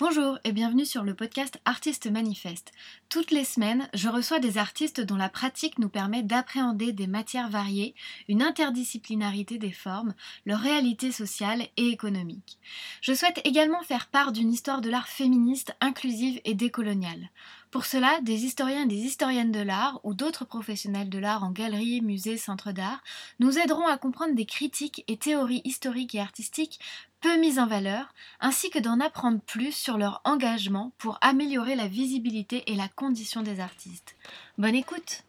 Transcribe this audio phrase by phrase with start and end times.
[0.00, 2.72] Bonjour et bienvenue sur le podcast Artistes Manifeste.
[3.10, 7.50] Toutes les semaines, je reçois des artistes dont la pratique nous permet d'appréhender des matières
[7.50, 7.94] variées,
[8.26, 10.14] une interdisciplinarité des formes,
[10.46, 12.58] leur réalité sociale et économique.
[13.02, 17.28] Je souhaite également faire part d'une histoire de l'art féministe, inclusive et décoloniale.
[17.70, 21.52] Pour cela, des historiens et des historiennes de l'art ou d'autres professionnels de l'art en
[21.52, 23.02] galeries, musées, centres d'art
[23.38, 26.80] nous aideront à comprendre des critiques et théories historiques et artistiques
[27.20, 31.86] peu mises en valeur, ainsi que d'en apprendre plus sur leur engagement pour améliorer la
[31.86, 34.16] visibilité et la condition des artistes.
[34.58, 35.24] Bonne écoute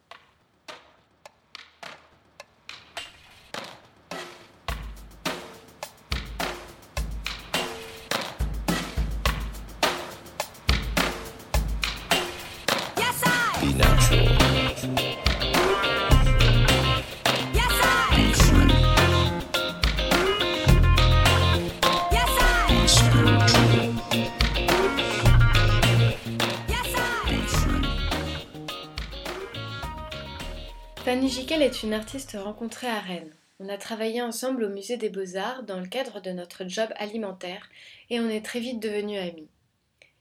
[31.22, 33.32] Fanny Jiquel est une artiste rencontrée à Rennes.
[33.60, 37.70] On a travaillé ensemble au musée des beaux-arts dans le cadre de notre job alimentaire
[38.10, 39.48] et on est très vite devenus amis.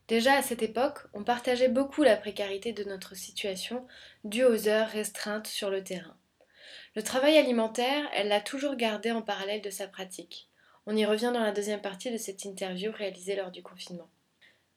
[0.08, 3.88] Déjà à cette époque, on partageait beaucoup la précarité de notre situation
[4.26, 6.16] due aux heures restreintes sur le terrain.
[6.96, 10.50] Le travail alimentaire, elle l'a toujours gardé en parallèle de sa pratique.
[10.86, 14.12] On y revient dans la deuxième partie de cette interview réalisée lors du confinement.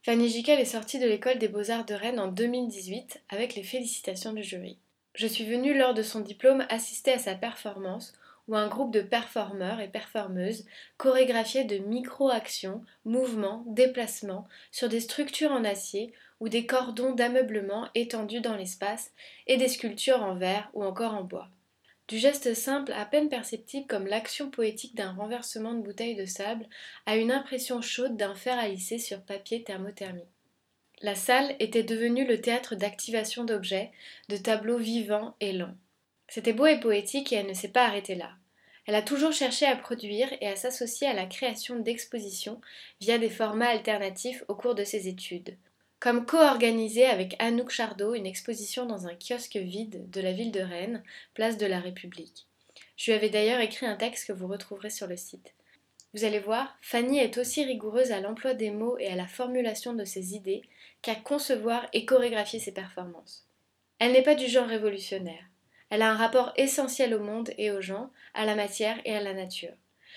[0.03, 4.33] Fanny Jiquel est sortie de l'école des beaux-arts de Rennes en 2018 avec les félicitations
[4.33, 4.79] du jury.
[5.15, 8.15] Je suis venue lors de son diplôme assister à sa performance
[8.49, 15.53] où un groupe de performeurs et performeuses chorégraphiait de micro-actions, mouvements, déplacements sur des structures
[15.53, 19.13] en acier ou des cordons d'ameublement étendus dans l'espace
[19.47, 21.49] et des sculptures en verre ou encore en bois.
[22.09, 26.67] Du geste simple à peine perceptible comme l'action poétique d'un renversement de bouteille de sable
[27.07, 30.34] à une impression chaude d'un fer à sur papier thermothermique.
[31.03, 33.91] La salle était devenue le théâtre d'activation d'objets,
[34.29, 35.75] de tableaux vivants et lents.
[36.29, 38.31] C'était beau et poétique et elle ne s'est pas arrêtée là.
[38.87, 42.61] Elle a toujours cherché à produire et à s'associer à la création d'expositions
[43.01, 45.57] via des formats alternatifs au cours de ses études.
[46.01, 50.61] Comme co-organisée avec Anouk Chardot une exposition dans un kiosque vide de la ville de
[50.61, 51.03] Rennes,
[51.33, 52.47] place de la République.
[52.97, 55.55] Je lui avais d'ailleurs écrit un texte que vous retrouverez sur le site.
[56.13, 59.95] Vous allez voir, Fanny est aussi rigoureuse à l'emploi des mots et à la formulation
[59.95, 60.63] de ses idées
[61.05, 63.47] qu'à concevoir et chorégraphier ses performances.
[63.99, 65.45] Elle n'est pas du genre révolutionnaire.
[65.91, 69.21] Elle a un rapport essentiel au monde et aux gens, à la matière et à
[69.21, 69.75] la nature.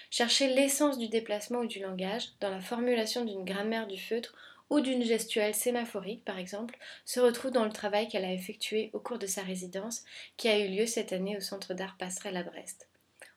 [0.10, 4.34] Chercher l'essence du déplacement ou du langage dans la formulation d'une grammaire du feutre
[4.70, 9.00] ou d'une gestuelle sémaphorique, par exemple, se retrouve dans le travail qu'elle a effectué au
[9.00, 10.06] cours de sa résidence
[10.38, 12.88] qui a eu lieu cette année au Centre d'art Passerelle à Brest.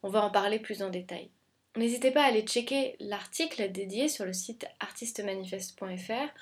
[0.05, 1.31] On va en parler plus en détail.
[1.77, 6.34] N'hésitez pas à aller checker l'article dédié sur le site artistemanifeste.fr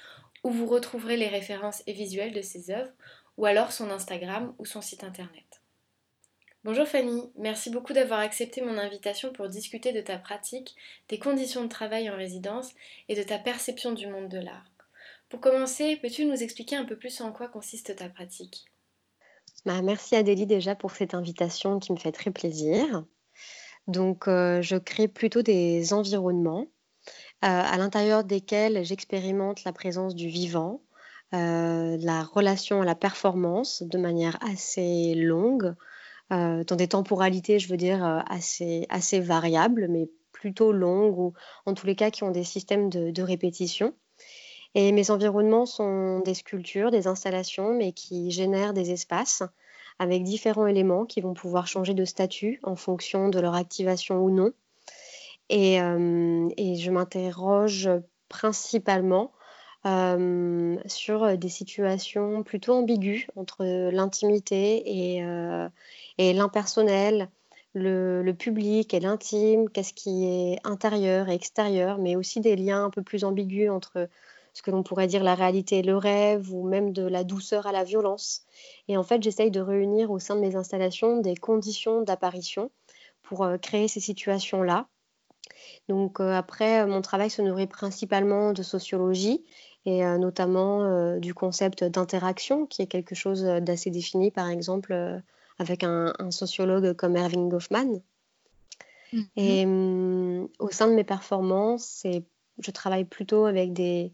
[0.45, 2.93] où vous retrouverez les références et visuels de ses œuvres,
[3.37, 5.63] ou alors son Instagram ou son site internet.
[6.65, 10.75] Bonjour Fanny, merci beaucoup d'avoir accepté mon invitation pour discuter de ta pratique,
[11.09, 12.71] des conditions de travail en résidence
[13.09, 14.71] et de ta perception du monde de l'art.
[15.29, 18.67] Pour commencer, peux-tu nous expliquer un peu plus en quoi consiste ta pratique?
[19.67, 23.05] Bah, Merci Adélie déjà pour cette invitation qui me fait très plaisir.
[23.87, 26.67] Donc, euh, je crée plutôt des environnements
[27.43, 30.83] à l'intérieur desquels j'expérimente la présence du vivant,
[31.33, 35.75] la relation à la performance de manière assez longue,
[36.31, 41.33] dans des temporalités, je veux dire, assez, assez variables, mais plutôt longues, ou
[41.67, 43.93] en tous les cas qui ont des systèmes de, répétition.
[44.75, 49.43] Et mes environnements sont des sculptures, des installations, mais qui génèrent des espaces
[49.99, 54.31] avec différents éléments qui vont pouvoir changer de statut en fonction de leur activation ou
[54.31, 54.53] non.
[55.51, 57.91] Et, je m'interroge
[58.29, 59.33] principalement
[59.85, 65.19] sur des situations plutôt ambiguës entre l'intimité
[66.19, 67.29] et, l'impersonnel,
[67.75, 72.85] le, le, public et l'intime, qu'est-ce qui est intérieur et extérieur, mais aussi des liens
[72.85, 74.09] un peu plus ambigus entre
[74.59, 77.67] ce que l'on pourrait dire la réalité et le rêve, ou même de la douceur
[77.69, 78.43] à la violence.
[78.89, 82.71] Et en fait, j'essaye de réunir au sein de mes installations des conditions d'apparition
[83.23, 84.89] pour créer ces situations-là
[85.89, 89.45] donc après, mon travail se nourrit principalement de sociologie
[89.87, 95.23] et notamment du concept d'interaction, qui est quelque chose d'assez défini, par exemple,
[95.59, 98.01] avec un, sociologue comme Erving Goffman.
[99.37, 102.05] Et mmh au sein de mes performances,
[102.59, 104.13] je travaille plutôt avec des,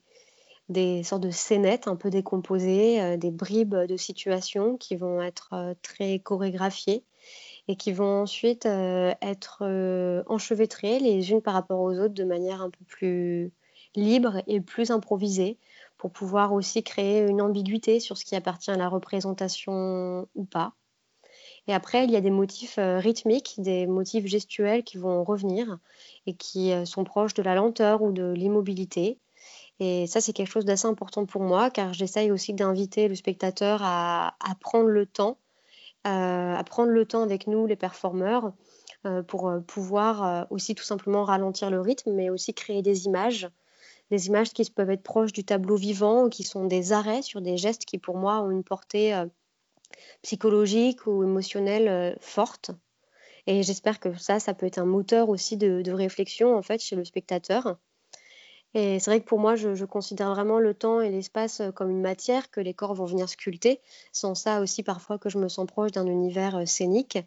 [0.69, 6.19] des sortes de scénettes un peu décomposées, des bribes de situations qui vont être très
[6.19, 7.05] chorégraphiées
[7.69, 9.65] et qui vont ensuite être
[10.29, 13.53] enchevêtrées les unes par rapport aux autres de manière un peu plus
[13.95, 15.59] libre et plus improvisé
[15.97, 20.75] pour pouvoir aussi créer une ambiguïté sur ce qui appartient à la représentation ou pas.
[21.67, 25.79] Et après, il y a des motifs euh, rythmiques, des motifs gestuels qui vont revenir
[26.27, 29.19] et qui euh, sont proches de la lenteur ou de l'immobilité.
[29.81, 33.81] Et ça, c'est quelque chose d'assez important pour moi, car j'essaye aussi d'inviter le spectateur
[33.83, 35.44] à, prendre le temps, euh,
[36.05, 38.53] à prendre le temps avec nous, les performeurs,
[39.27, 43.49] pour pouvoir aussi tout simplement ralentir le rythme, mais aussi créer des images,
[44.11, 47.57] des images qui peuvent être proches du tableau vivant, qui sont des arrêts sur des
[47.57, 49.15] gestes qui, pour moi, ont une portée
[50.23, 52.71] psychologique ou émotionnelle euh, forte.
[53.47, 56.97] Et j'espère que ça, ça peut être un moteur aussi de, réflexion en fait chez
[56.97, 57.77] le spectateur.
[58.75, 61.91] Et c'est vrai que pour moi, je, considère vraiment le temps et l'espace euh, comme
[61.91, 63.81] une matière que les corps vont venir sculpter.
[64.13, 67.19] Sans ça aussi parfois que je me sens proche d'un univers euh, scénique.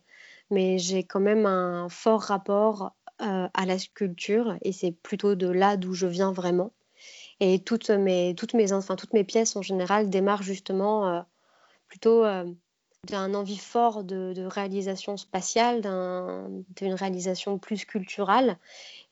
[0.52, 5.76] Mais j'ai quand même un fort rapport à la sculpture et c'est plutôt de là
[5.76, 6.72] d'où je viens vraiment.
[7.40, 8.36] Et toutes mes,
[8.72, 11.26] enfin, toutes mes pièces en général démarrent justement
[11.88, 12.24] plutôt
[13.08, 15.82] d'un envie fort de, réalisation spatiale,
[16.76, 18.58] d'une réalisation plus culturelle,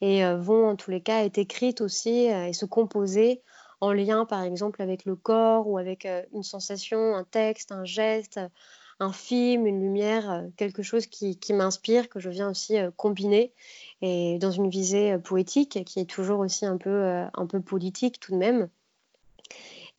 [0.01, 3.41] et euh, vont en tous les cas être écrites aussi euh, et se composer
[3.81, 7.85] en lien par exemple avec le corps ou avec euh, une sensation, un texte, un
[7.85, 8.39] geste,
[8.99, 13.51] un film, une lumière, quelque chose qui, qui m'inspire, que je viens aussi combiner,
[14.01, 17.03] et dans une visée poétique qui est toujours aussi un peu,
[17.33, 18.69] un peu politique tout de même.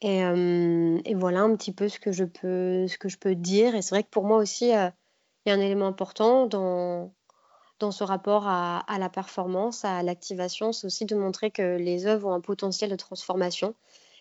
[0.03, 3.75] Et, voilà un petit peu ce que je peux, ce que je peux dire.
[3.75, 7.13] Et c'est vrai que pour moi aussi, il y a un élément important dans,
[7.79, 12.29] dans ce rapport à, la performance, à l'activation, c'est aussi de montrer que les œuvres
[12.29, 13.75] ont un potentiel de transformation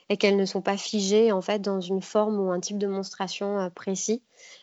[0.10, 2.88] et qu'elles ne sont pas figées en fait dans une forme ou un type de
[2.88, 4.22] monstration précis,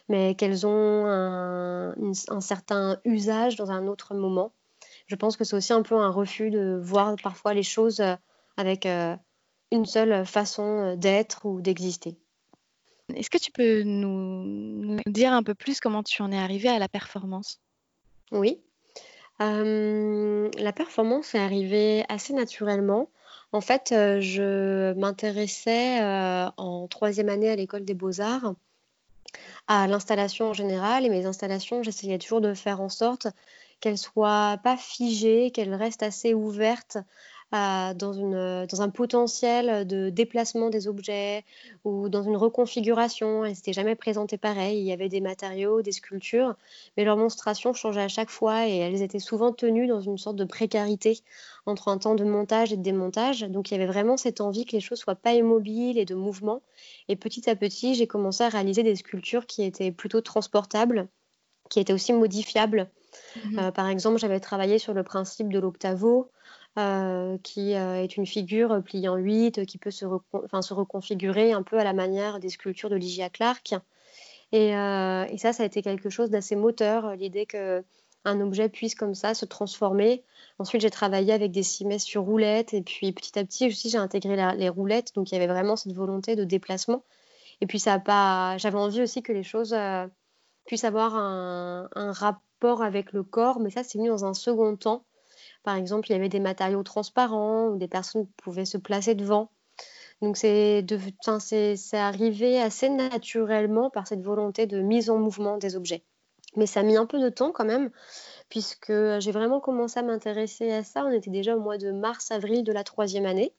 [0.09, 1.95] mais qu'elles ont un,
[2.41, 4.53] certain usage dans un autre moment.
[5.07, 8.03] Je pense que c'est aussi un peu un refus de voir parfois les choses
[8.57, 8.87] avec
[9.73, 12.17] une seule façon d'être ou d'exister.
[13.15, 16.79] Est-ce que tu peux nous, dire un peu plus comment tu en es arrivé à
[16.79, 17.61] la performance?
[18.31, 18.61] Oui.
[19.41, 23.11] la performance est arrivée assez naturellement.
[23.51, 26.01] En fait, je m'intéressais
[26.57, 28.55] en troisième année à l'école des beaux-arts
[29.69, 33.29] à l'installation en général et mes installations, j'essayais toujours de faire en sorte
[33.81, 36.99] qu'elles soient pas figées, qu'elles restent assez ouvertes
[37.53, 41.45] dans, une, dans un potentiel de déplacement des objets
[41.85, 43.45] ou dans une reconfiguration.
[43.45, 44.79] Elles n'étaient jamais présentées pareil.
[44.79, 46.55] Il y avait des matériaux, des sculptures,
[46.97, 50.37] mais leur monstration changeait à chaque fois et elles étaient souvent tenues dans une sorte
[50.37, 51.21] de précarité
[51.67, 53.43] entre un temps de montage et de démontage.
[53.43, 56.15] Donc il y avait vraiment cette envie que les choses soient pas immobiles et de
[56.15, 56.63] mouvement.
[57.09, 61.07] Et petit à petit, j'ai commencé à réaliser des sculptures qui étaient plutôt transportables,
[61.69, 62.89] qui étaient aussi modifiables.
[63.45, 66.31] Mmh euh, par exemple, j'avais travaillé sur le principe de l'octavo,
[66.79, 71.79] euh, qui euh, est une figure pliée en 8, qui peut se, reconfigurer un peu
[71.79, 73.75] à la manière des sculptures de Ligia Clark.
[74.53, 77.85] Et, euh, ça, ça a été quelque chose d'assez moteur, l'idée que
[78.25, 80.25] un objet puisse comme ça se transformer.
[80.59, 83.99] Ensuite, j'ai travaillé avec des cimaises sur roulettes et puis petit à petit aussi j'ai
[83.99, 87.05] intégré les roulettes, donc il y avait vraiment cette volonté de déplacement.
[87.61, 89.77] Et puis ça pas, j'avais envie aussi que les choses
[90.65, 94.77] puissent avoir un, un, rapport avec le corps, mais ça c'est venu dans un second
[94.77, 95.05] temps
[95.63, 99.51] par exemple, il y avait des matériaux transparents où des personnes pouvaient se placer devant.
[100.21, 100.85] Donc c'est
[101.93, 106.05] arrivé assez naturellement par cette volonté de mise en mouvement des objets.
[106.55, 107.91] Mais ça a mis un peu de temps quand même,
[108.49, 111.05] puisque j'ai vraiment commencé à m'intéresser à ça.
[111.05, 113.55] On était déjà au mois de mars-avril de la troisième année.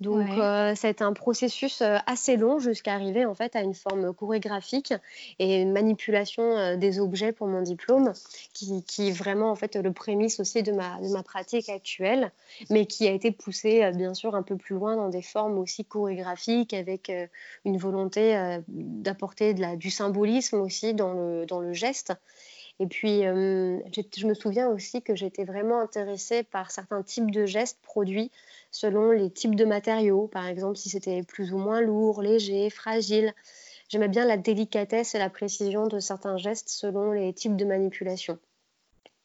[0.00, 3.60] Donc, euh, ça a été un processus euh, assez long jusqu'à arriver en fait à
[3.60, 4.92] une forme chorégraphique
[5.38, 8.12] et une manipulation euh, des objets pour mon diplôme,
[8.52, 12.32] qui, qui, est vraiment en fait le prémisse aussi de ma, de ma pratique actuelle,
[12.70, 15.84] mais qui a été poussé bien sûr un peu plus loin dans des formes aussi
[15.84, 17.12] chorégraphiques avec
[17.64, 22.12] une volonté d'apporter du symbolisme aussi dans le, dans le geste.
[22.80, 27.78] Et puis, je me souviens aussi que j'étais vraiment intéressée par certains types de gestes
[27.82, 28.32] produits
[28.74, 30.26] selon les types de matériaux.
[30.26, 33.32] Par exemple, si c'était plus ou moins lourd, léger, fragile.
[33.88, 38.36] J'aimais bien la délicatesse et la précision de certains gestes selon les types de manipulation.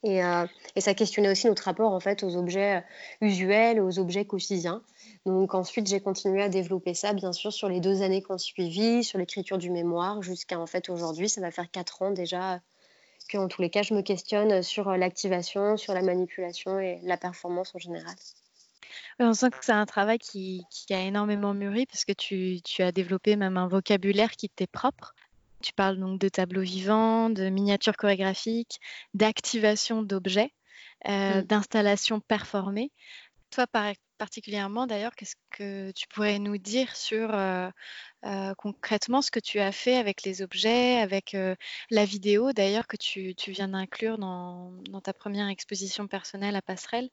[0.03, 0.45] Et, euh,
[0.77, 2.83] ça questionnait aussi notre rapport en fait aux objets
[3.21, 4.83] usuels, aux objets quotidiens.
[5.25, 8.37] Donc ensuite j'ai continué à développer ça bien sûr sur les deux années qui ont
[8.37, 12.61] suivi, sur l'écriture du mémoire jusqu'à en fait aujourd'hui, ça va faire quatre ans déjà
[13.27, 16.99] que en tous les cas je me questionne sur euh, l'activation, sur la manipulation et
[17.03, 18.15] la performance en général
[19.19, 23.35] on sent que c'est un travail qui, a énormément mûri parce que tu, as développé
[23.35, 25.13] même un vocabulaire qui t'est propre.
[25.61, 28.79] Tu parles donc de tableaux vivants, de miniatures chorégraphiques,
[29.13, 30.53] d'activation d'objets,
[31.07, 31.43] euh, mmh.
[31.43, 32.91] d'installations performées.
[33.51, 37.35] Toi, par, particulièrement d'ailleurs, qu'est-ce que tu pourrais nous dire sur
[38.57, 41.35] concrètement ce que tu as fait avec les objets, avec
[41.89, 44.71] la vidéo d'ailleurs que tu, viens d'inclure dans,
[45.03, 47.09] ta première exposition personnelle à Passerelle?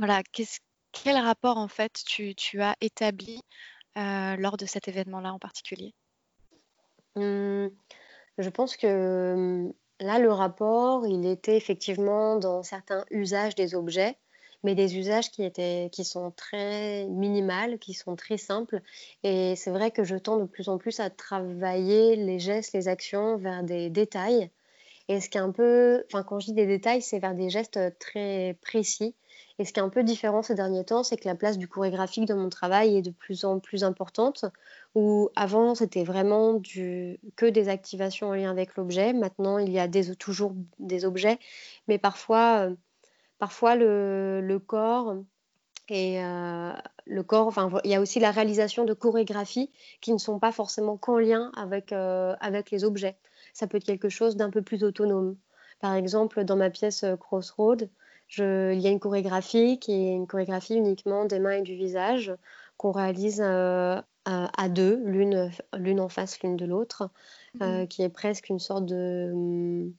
[0.00, 0.22] Voilà,
[0.92, 3.42] quel rapport en fait tu, as établi
[3.94, 5.92] lors de cet événement-là en particulier?
[7.16, 7.66] Mmh,
[8.38, 9.34] Je pense que
[9.66, 14.16] mmh, là, le rapport, il était effectivement dans certains usages des objets
[14.62, 18.82] mais des usages qui, étaient, qui sont très minimales, qui sont très simples.
[19.22, 22.88] Et c'est vrai que je tends de plus en plus à travailler les gestes, les
[22.88, 24.50] actions vers des détails.
[25.08, 27.50] Et ce qui est un peu, enfin quand je dis des détails, c'est vers des
[27.50, 29.14] gestes très précis.
[29.60, 31.68] Et ce qui est un peu différent ces derniers temps, c'est que la place du
[31.68, 34.46] chorégraphique dans mon travail est de plus en plus importante.
[34.94, 39.12] Où avant, c'était vraiment que des activations en lien avec l'objet.
[39.12, 41.38] Maintenant, il y a des, toujours des objets,
[41.88, 42.74] mais parfois, euh,
[43.40, 45.16] Parfois, le, corps
[45.88, 46.72] et euh,
[47.06, 49.70] le corps, enfin, il y a aussi la réalisation de chorégraphies
[50.02, 53.16] qui ne sont pas forcément qu'en lien avec, euh, avec les objets.
[53.54, 55.36] Ça peut être quelque chose d'un peu plus autonome.
[55.80, 57.88] Par exemple, dans ma pièce Crossroad,
[58.30, 61.74] je, il y a une chorégraphie qui est une chorégraphie uniquement des mains et du
[61.74, 62.32] visage
[62.78, 67.10] qu'on réalise à, deux, l'une en face l'une de l'autre,
[67.60, 69.90] mmh qui est presque une sorte de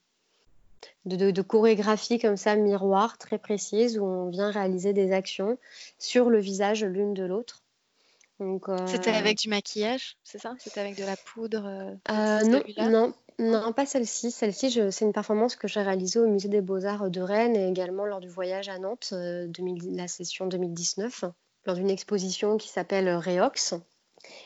[1.05, 5.57] de, chorégraphie comme ça, miroir, très précise, où on vient réaliser des actions
[5.99, 7.61] sur le visage l'une de l'autre.
[8.87, 10.55] C'était euh, avec du maquillage, c'est ça?
[10.57, 14.31] C'était avec de la poudre euh, euh, non, non, non, pas celle-ci.
[14.31, 18.05] Celle-ci, c'est une performance que j'ai réalisée au Musée des Beaux-Arts de Rennes et également
[18.05, 21.25] lors du voyage à Nantes, la session 2019,
[21.65, 23.75] lors d'une exposition qui s'appelle Reox.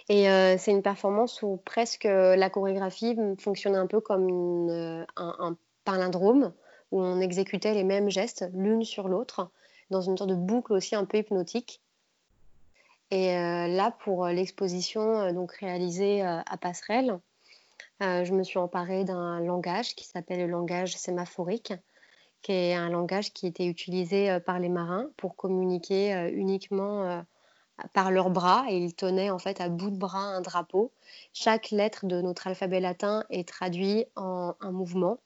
[0.08, 0.28] Et
[0.58, 6.54] c'est une performance où presque la chorégraphie fonctionnait un peu comme un, un, palindrome
[6.92, 9.50] où on exécutait les mêmes gestes l'une sur l'autre
[9.90, 11.82] dans une sorte de boucle aussi un peu hypnotique.
[13.12, 17.20] Et euh, là, pour l'exposition euh, donc réalisée euh, à Passerelle,
[18.02, 21.74] je me suis emparée d'un langage qui s'appelle le langage sémaphorique,
[22.42, 27.24] qui est un langage qui était utilisé par les marins pour communiquer uniquement
[27.94, 30.92] par leurs bras ils tenaient en fait à bout de bras un drapeau.
[31.34, 35.20] Chaque lettre de notre alphabet latin est traduite en un mouvement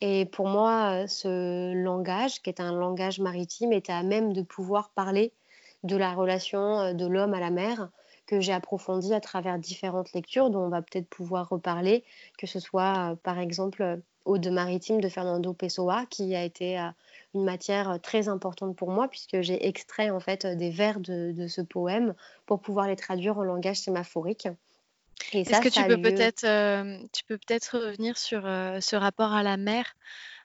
[0.00, 4.90] et pour moi, ce langage, qui est un langage maritime, était à même de pouvoir
[4.90, 5.32] parler
[5.82, 7.90] de la relation de l'homme à la mer,
[8.30, 12.04] que j'ai approfondie à travers différentes lectures, dont on va peut-être pouvoir reparler,
[12.38, 16.78] que ce soit par exemple Aude maritime de Fernando Pessoa, qui a été
[17.34, 21.48] une matière très importante pour moi, puisque j'ai extrait en fait des vers de, de,
[21.48, 22.14] ce poème
[22.46, 24.46] pour pouvoir les traduire en langage sémaphorique.
[25.32, 26.42] Est-ce que tu peux peut-être
[27.12, 29.96] tu peux peut-être revenir sur ce rapport à la mer?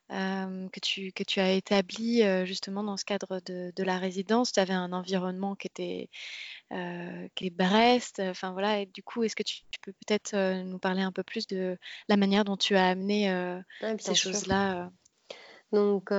[0.09, 4.51] Que, tu, que tu as établi justement dans ce cadre de, de la résidence?
[4.51, 6.09] Tu avais un environnement qui était
[6.69, 11.01] qui est Brest, enfin voilà, et du coup, est-ce que tu, peux peut-être nous parler
[11.01, 11.77] un peu plus de
[12.09, 13.61] la manière dont tu as amené
[13.99, 14.91] ces choses-là
[15.71, 16.11] Donc,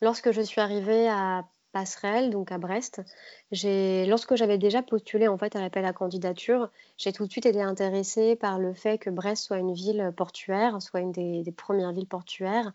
[0.00, 3.02] lorsque je suis arrivée à passerelle, donc à Brest.
[3.50, 7.62] Lorsque j'avais déjà postulé en fait à l'appel à candidature, j'ai tout de suite été
[7.62, 12.06] intéressée par le fait que Brest soit une ville portuaire, soit une des, premières villes
[12.06, 12.72] portuaires,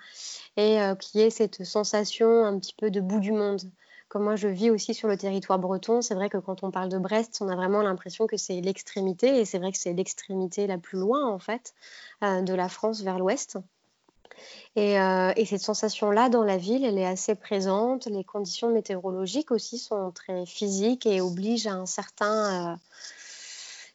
[0.58, 3.62] et euh, qui ait cette sensation un petit peu de bout du monde.
[4.10, 6.90] Comme moi, je vis aussi sur le territoire breton, c'est vrai que quand on parle
[6.90, 10.66] de Brest, on a vraiment l'impression que c'est l'extrémité, et c'est vrai que c'est l'extrémité
[10.66, 11.74] la plus loin en fait
[12.24, 13.58] euh, de la France vers l'ouest.
[14.78, 18.06] Euh, et, cette sensation-là dans la ville, elle est assez présente.
[18.06, 22.76] Les conditions météorologiques aussi sont très physiques et obligent à un certain, euh,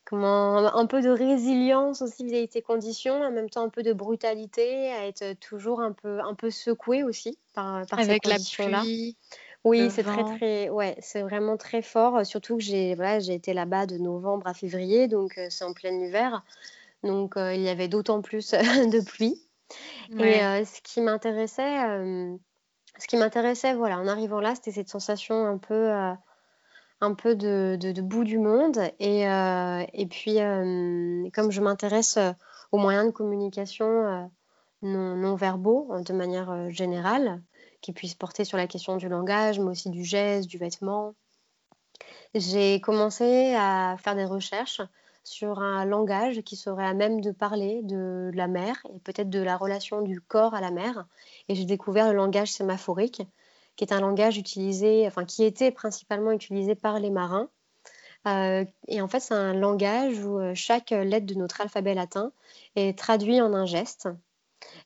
[0.04, 3.84] comment, un peu de résilience aussi vis-à-vis de ces conditions, en même temps un peu
[3.84, 8.30] de brutalité, à être toujours un peu, un peu secoué aussi par, par Avec ces
[8.30, 8.82] conditions-là.
[9.64, 12.26] Oui, c'est très très, ouais, c'est vraiment très fort.
[12.26, 15.72] Surtout que j'ai, voilà, j'ai été là-bas de novembre à février, donc euh, c'est en
[15.72, 16.42] plein hiver,
[17.04, 19.40] donc il y avait d'autant plus de pluie.
[20.18, 21.78] Et ce qui m'intéressait,
[22.98, 25.90] ce qui m'intéressait, voilà, en arrivant là, c'était cette sensation un peu,
[27.00, 28.78] un peu de, de, bout du monde.
[28.98, 30.36] Et, et puis,
[31.32, 32.18] comme je m'intéresse
[32.70, 34.30] aux moyens de communication
[34.82, 37.42] non, non, verbaux de manière générale,
[37.80, 41.14] qui puissent porter sur la question du langage, mais aussi du geste, du vêtement,
[42.34, 44.80] j'ai commencé à faire des recherches
[45.24, 49.40] sur un langage qui serait à même de parler de la mer et peut-être de
[49.40, 51.06] la relation du corps à la mer.
[51.48, 53.22] Et j'ai découvert le langage sémaphorique,
[53.76, 57.48] qui est un langage utilisé, enfin qui était principalement utilisé par les marins.
[58.26, 62.32] Euh, et en fait, c'est un langage où euh, chaque lettre de notre alphabet latin
[62.76, 64.08] est traduite en un geste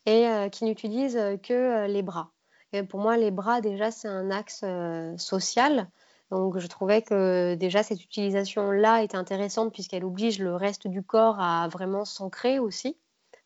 [0.06, 2.30] et euh, qui n'utilise que les bras.
[2.72, 4.64] Et pour moi, les bras, déjà, c'est un axe
[5.18, 5.88] social
[6.30, 11.40] Donc je trouvais que déjà cette utilisation-là était intéressante puisqu'elle oblige le reste du corps
[11.40, 12.96] à vraiment s'ancrer aussi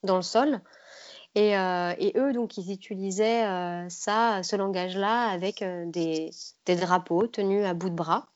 [0.03, 0.61] dans le sol.
[1.35, 6.31] Et, euh, eux, donc, ils utilisaient euh, ça, ce langage-là avec euh, des,
[6.67, 8.27] drapeaux tenus à bout de bras.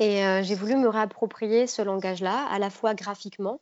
[0.00, 3.60] Et j'ai voulu me réapproprier ce langage-là, à la fois graphiquement,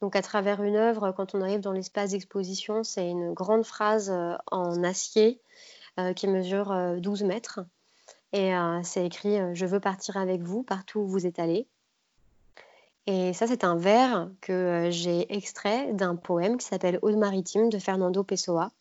[0.00, 4.14] donc à travers une œuvre, quand on arrive dans l'espace d'exposition, c'est une grande phrase
[4.52, 5.40] en acier
[6.14, 7.58] qui mesure 12 mètres
[8.34, 11.68] et euh, c'est écrit euh, Je veux partir avec vous partout où vous êtes allé.
[13.06, 17.68] Et ça, c'est un vers que euh, j'ai extrait d'un poème qui s'appelle Ode maritime
[17.68, 18.72] de Fernando Pessoa.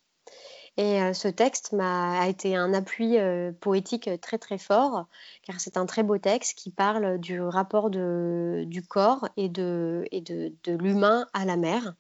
[0.76, 3.18] Et ce texte m'a a été un appui
[3.60, 5.06] poétique très très fort,
[5.44, 10.04] car c'est un très beau texte qui parle du rapport du corps et de,
[10.66, 11.94] l'humain à la mer,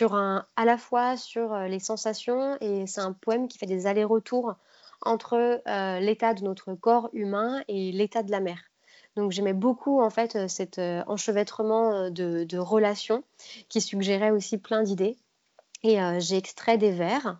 [0.00, 4.54] à la fois sur les sensations, et c'est un poème qui fait des allers-retours
[5.02, 8.58] entre euh, l'état de notre corps humain et l'état de la mer.
[9.16, 13.24] Donc j'aimais beaucoup en fait euh, cet euh, enchevêtrement de, relations
[13.68, 15.16] qui suggérait aussi plein d'idées.
[15.82, 17.38] Et j'ai extrait des vers.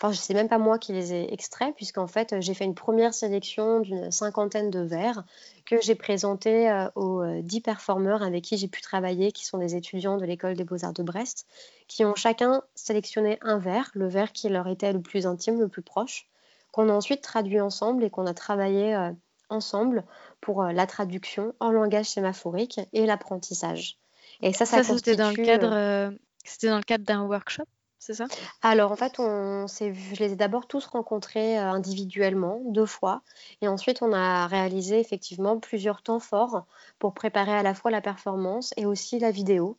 [0.00, 2.64] Enfin, je ne sais même pas moi qui les ai extraits, puisqu'en fait, j'ai fait
[2.64, 5.24] une première sélection d'une cinquantaine de vers
[5.66, 10.16] que j'ai présentés aux dix performeurs avec qui j'ai pu travailler, qui sont des étudiants
[10.16, 11.46] de l'école des beaux-arts de Brest,
[11.86, 15.68] qui ont chacun sélectionné un vers, le vers qui leur était le plus intime, le
[15.68, 16.26] plus proche
[16.74, 19.12] qu'on a ensuite traduit ensemble et qu'on a travaillé euh,
[19.48, 20.04] ensemble
[20.40, 23.96] pour euh, la traduction en langage sémaphorique et l'apprentissage.
[24.42, 26.10] Et ça, ça, c'était dans le cadre, euh,
[26.44, 27.66] c'était dans le cadre d'un workshop,
[28.00, 28.24] c'est ça?
[28.60, 33.22] Alors en fait, on je les ai d'abord tous rencontrés individuellement deux fois,
[33.62, 36.66] et ensuite on a réalisé effectivement plusieurs temps forts
[36.98, 39.78] pour préparer à la fois la performance et aussi la vidéo.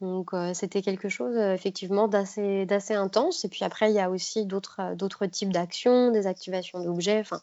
[0.00, 4.94] Donc c'était quelque chose effectivement d'assez intense et puis après il y a aussi d'autres
[4.94, 7.40] d'autres types d'actions, des activations d'objets, enfin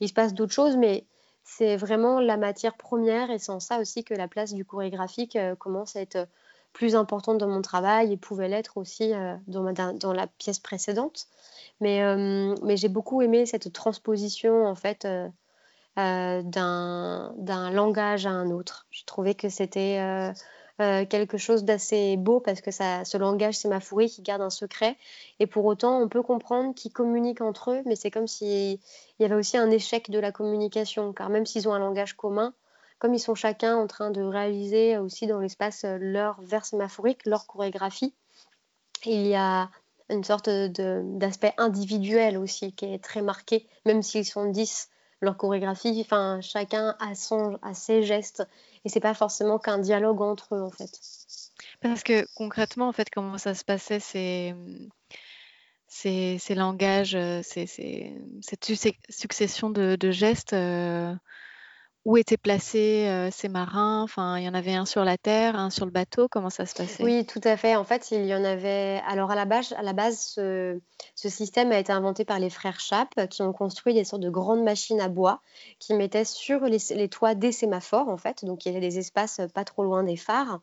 [0.00, 1.04] il se passe d'autres choses mais
[1.44, 5.96] c'est vraiment la matière première et en ça aussi que la place du chorégraphique commence
[5.96, 6.28] à être
[6.72, 9.12] plus importante dans mon travail et pouvait l'être aussi
[9.48, 11.26] dans, dans, la pièce précédente.
[11.80, 12.00] Mais,
[12.62, 15.06] mais j'ai beaucoup aimé cette transposition en fait
[15.96, 18.86] d'un langage à un autre.
[18.90, 20.32] Je trouvais que c'était
[20.80, 24.96] euh, quelque chose d'assez beau parce que ça, ce langage sémaphorique qui garde un secret.
[25.38, 28.78] Et pour autant, on peut comprendre qu'ils communiquent entre eux, mais c'est comme s'il
[29.18, 31.12] y avait aussi un échec de la communication.
[31.12, 32.54] Car même s'ils ont un langage commun,
[32.98, 37.26] comme ils sont chacun en train de réaliser aussi dans l'espace euh, leur vers sémaphorique,
[37.26, 38.14] leur chorégraphie,
[39.04, 39.70] il y a
[40.08, 44.88] une sorte d'aspect individuel aussi qui est très marqué, même s'ils sont dix
[45.20, 48.46] leur chorégraphie, enfin chacun a son, a ses gestes
[48.84, 50.90] et c'est pas forcément qu'un dialogue entre eux en fait.
[51.80, 54.54] Parce que concrètement, en fait, comment ça se passait, c'est
[55.86, 58.64] ces, ces langages, euh, cette
[59.08, 60.52] succession de, de gestes.
[60.52, 61.14] Euh,
[62.04, 64.02] où étaient placés euh, ces marins?
[64.02, 66.28] Enfin, il y en avait un sur la terre, un sur le bateau.
[66.30, 67.02] Comment ça se passait?
[67.02, 67.76] Oui, tout à fait.
[67.76, 69.02] En fait, il y en avait.
[69.06, 70.80] Alors à la base, à la base, ce,
[71.14, 74.62] système a été inventé par les frères Chappe, qui ont construit des sortes de grandes
[74.62, 75.42] machines à bois
[75.78, 78.44] qui mettaient sur les, toits des sémaphores, en fait.
[78.44, 80.60] Donc il y avait des espaces pas trop loin des phares,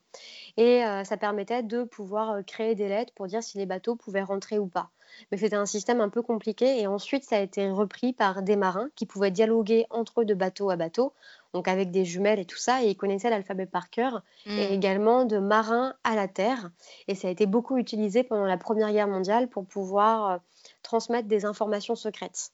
[0.58, 3.96] et euh, ça permettait de pouvoir euh, créer des lettres pour dire si les bateaux
[3.96, 4.90] pouvaient rentrer ou pas
[5.32, 6.80] mais c'était un système un peu compliqué.
[6.80, 10.34] Et ensuite, ça a été repris par des marins qui pouvaient dialoguer entre eux de
[10.34, 11.14] bateau à bateau,
[11.54, 14.74] donc avec des jumelles et tout ça, et ils connaissaient l'alphabet par cœur, et mmh.
[14.74, 16.70] également de marins à la terre.
[17.08, 20.38] Et ça a été beaucoup utilisé pendant la Première Guerre mondiale pour pouvoir euh,
[20.84, 22.52] transmettre des informations secrètes.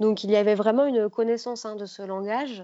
[0.00, 2.60] Donc il y avait vraiment une connaissance hein, de ce langage.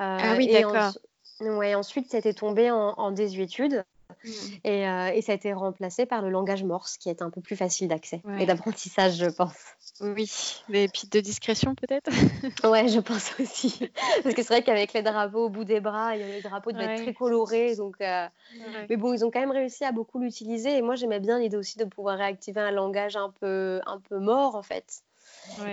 [0.00, 0.92] Euh, ah oui, d'accord.
[1.40, 3.84] ouais, ensuite, ça a été tombé en, en désuétude.
[4.24, 4.28] Mmh.
[4.66, 7.56] Euh, et, ça a été remplacé par le langage morse, qui est un peu plus
[7.56, 9.56] facile d'accès et d'apprentissage, je pense.
[10.00, 10.30] Oui,
[10.72, 12.10] et puis de discrétion peut-être?
[12.68, 13.90] Ouais, je pense aussi.
[14.22, 17.02] Parce que c'est vrai qu'avec les drapeaux au bout des bras, les drapeaux devaient être
[17.02, 17.76] très colorés.
[17.76, 18.26] Donc, euh,
[18.88, 20.76] Mais bon, ils ont quand même réussi à beaucoup l'utiliser.
[20.76, 24.18] Et moi, j'aimais bien l'idée aussi de pouvoir réactiver un langage un peu, un peu
[24.18, 25.02] mort, en fait.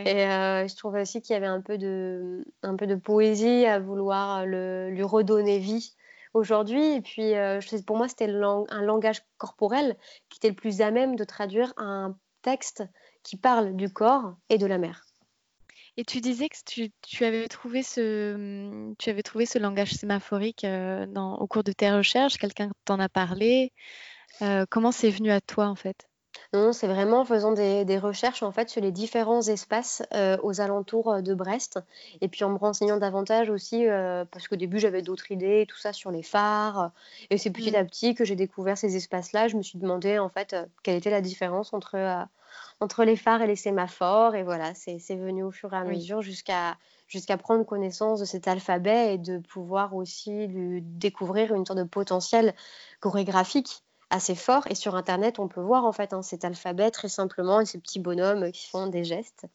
[0.05, 3.65] Et euh, je trouvais aussi qu'il y avait un peu, de, un peu de poésie
[3.65, 5.93] à vouloir le, lui redonner vie
[6.33, 6.95] aujourd'hui.
[6.95, 9.97] Et puis, euh, pour moi, c'était un langage corporel
[10.29, 12.83] qui était le plus à même de traduire un texte
[13.23, 15.05] qui parle du corps et de la mer.
[15.97, 16.55] Et tu disais que
[17.01, 21.91] tu, avais, trouvé ce, tu avais trouvé ce langage sémaphorique euh, au cours de tes
[21.91, 23.73] recherches, quelqu'un t'en a parlé.
[24.41, 26.08] Euh, comment c'est venu à toi en fait?
[26.51, 30.61] Non, c'est vraiment en faisant des, recherches en fait sur les différents espaces euh, aux
[30.61, 31.79] alentours euh, de Brest.
[32.21, 35.77] Et puis en me renseignant davantage aussi euh, parce qu'au début j'avais d'autres idées, tout
[35.77, 36.91] ça sur les phares.
[37.29, 37.75] Et c'est petit mmh.
[37.75, 39.47] à petit que j'ai découvert ces espaces-là.
[39.47, 42.25] Je me suis demandé en fait quelle était la différence entre,
[42.79, 44.33] entre les phares et les sémaphores.
[44.33, 48.47] Et voilà, c'est venu au fur et à mesure jusqu'à jusqu'à prendre connaissance de cet
[48.47, 50.47] alphabet et de pouvoir aussi
[50.81, 52.53] découvrir une sorte de potentiel
[52.99, 54.65] chorégraphique assez fort.
[54.69, 57.79] Et sur Internet, on peut voir en fait hein, cet alphabet très simplement et ces
[57.79, 59.45] petits bonhommes qui font des gestes.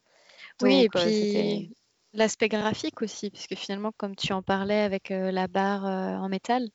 [0.61, 1.75] Oui, et puis
[2.13, 6.69] l'aspect graphique aussi, puisque finalement, comme tu en parlais avec la barre en métal,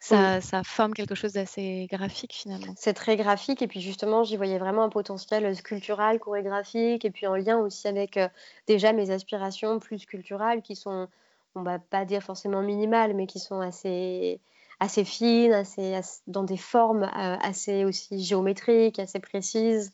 [0.00, 2.72] ça, ça, forme quelque chose d'assez graphique finalement.
[2.78, 7.26] C'est très graphique et puis justement j'y voyais vraiment un potentiel sculptural, chorégraphique et puis
[7.26, 8.18] en lien aussi avec
[8.66, 11.08] déjà mes aspirations plus sculpturales qui sont,
[11.54, 14.40] on va pas dire forcément minimales, mais qui sont assez
[14.80, 19.92] assez fines, assez, dans des formes assez aussi géométriques, assez précises.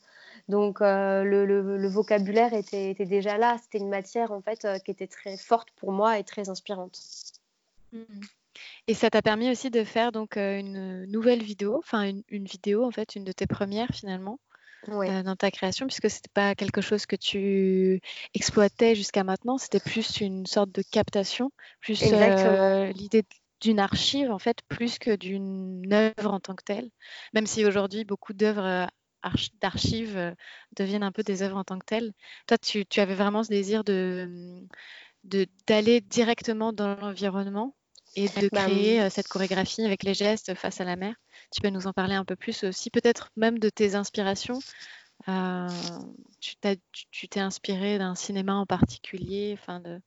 [0.48, 3.56] Donc le, vocabulaire était, déjà là.
[3.62, 6.98] C'était une matière en fait qui était très forte pour moi et très inspirante.
[7.92, 8.02] Mmh
[8.88, 12.90] et ça t'a permis aussi de faire donc une nouvelle vidéo, enfin une, vidéo en
[12.90, 14.38] fait, une de tes premières finalement.
[14.86, 18.00] dans ta création, puisque c'était pas quelque chose que tu
[18.34, 23.24] exploitais jusqu'à maintenant, c'était plus une sorte de captation, plus l'idée
[23.62, 26.90] d'une archive en fait, plus que d'une œuvre en tant que telle.
[27.32, 28.88] Même si aujourd'hui beaucoup d'œuvres
[29.60, 30.32] d'archives euh,
[30.76, 32.12] deviennent un peu des œuvres en tant que telles.
[32.46, 34.60] Toi, tu, avais vraiment ce désir de
[35.68, 37.76] d'aller directement dans l'environnement
[38.16, 41.14] et de bah, créer euh, cette chorégraphie avec les gestes face à la mer.
[41.52, 44.58] Tu peux nous en parler un peu plus aussi, peut-être même de tes inspirations.
[45.28, 45.68] Euh,
[46.40, 46.56] tu
[47.28, 50.00] t'es inspiré d'un cinéma en particulier, enfin de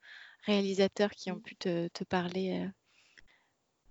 [0.46, 2.68] réalisateurs qui ont pu te, te parler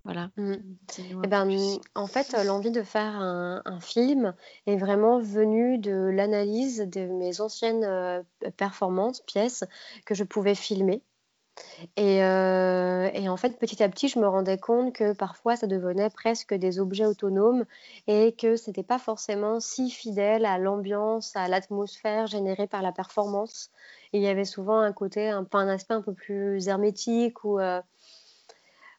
[0.04, 0.30] voilà.
[0.36, 0.54] Mmh.
[0.98, 1.48] Eh ben,
[1.94, 4.34] en fait, l'envie de faire un, film
[4.66, 8.22] est vraiment venue de l'analyse de mes anciennes euh,
[8.56, 9.64] performances, pièces
[10.04, 11.02] que je pouvais filmer.
[11.98, 16.10] Euh, et, en fait, petit à petit, je me rendais compte que parfois, ça devenait
[16.10, 17.64] presque des objets autonomes
[18.06, 22.92] et que ce n'était pas forcément si fidèle à l'ambiance, à l'atmosphère générée par la
[22.92, 23.70] performance.
[24.12, 27.80] il y avait souvent un côté, un, un aspect un peu plus hermétique ou euh,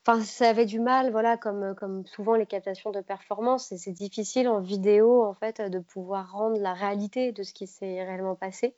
[0.07, 3.91] Enfin, ça avait du mal, voilà, comme, comme souvent les captations de performance, et c'est
[3.91, 8.35] difficile en vidéo, en fait, de pouvoir rendre la réalité de ce qui s'est réellement
[8.35, 8.75] passé.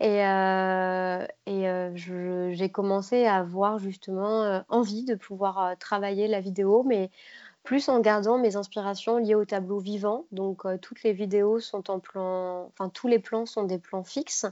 [0.00, 6.40] Et, euh, et euh, j'ai commencé à avoir justement euh, envie de pouvoir travailler la
[6.40, 7.10] vidéo, mais
[7.68, 10.24] plus en gardant mes inspirations liées au tableau vivant.
[10.32, 14.04] Donc euh, toutes les vidéos sont en plan, enfin tous les plans sont des plans
[14.04, 14.46] fixes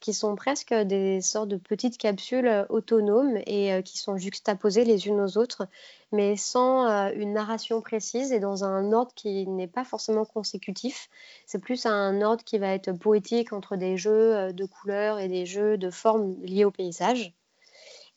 [0.00, 4.86] qui sont presque des sortes de petites capsules euh, autonomes et euh, qui sont juxtaposées
[4.86, 5.68] les unes aux autres,
[6.10, 11.10] mais sans une narration précise et dans un ordre qui n'est pas forcément consécutif.
[11.44, 15.44] C'est plus un ordre qui va être poétique entre des jeux de couleurs et des
[15.44, 17.34] jeux de formes liés au paysage.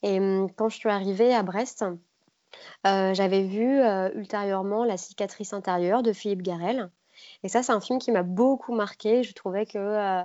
[0.02, 1.84] Et hum, quand je suis arrivée à Brest,
[2.86, 6.90] euh, j'avais vu euh, ultérieurement La cicatrice intérieure de Philippe Garel.
[7.42, 9.22] Et ça, c'est un film qui m'a beaucoup marqué.
[9.22, 10.22] Je trouvais que euh,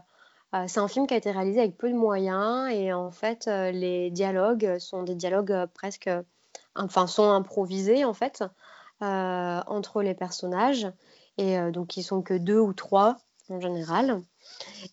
[0.68, 4.12] c'est un film qui a été réalisé avec peu de moyens et en fait, les
[4.12, 6.12] dialogues sont des dialogues presque,
[6.76, 8.44] enfin, sont improvisés en fait
[9.02, 10.88] entre les personnages
[11.40, 13.18] et donc ils sont que deux ou trois
[13.50, 14.22] en général.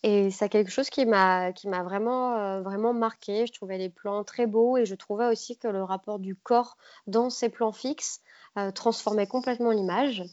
[0.03, 3.47] Et c'est quelque chose qui m'a qui m'a vraiment, euh, vraiment marqué.
[3.47, 6.77] Je trouvais les plans très beaux et je trouvais aussi que le rapport du corps
[7.07, 8.21] dans ces plans fixes,
[8.59, 10.25] euh, transformait complètement l'image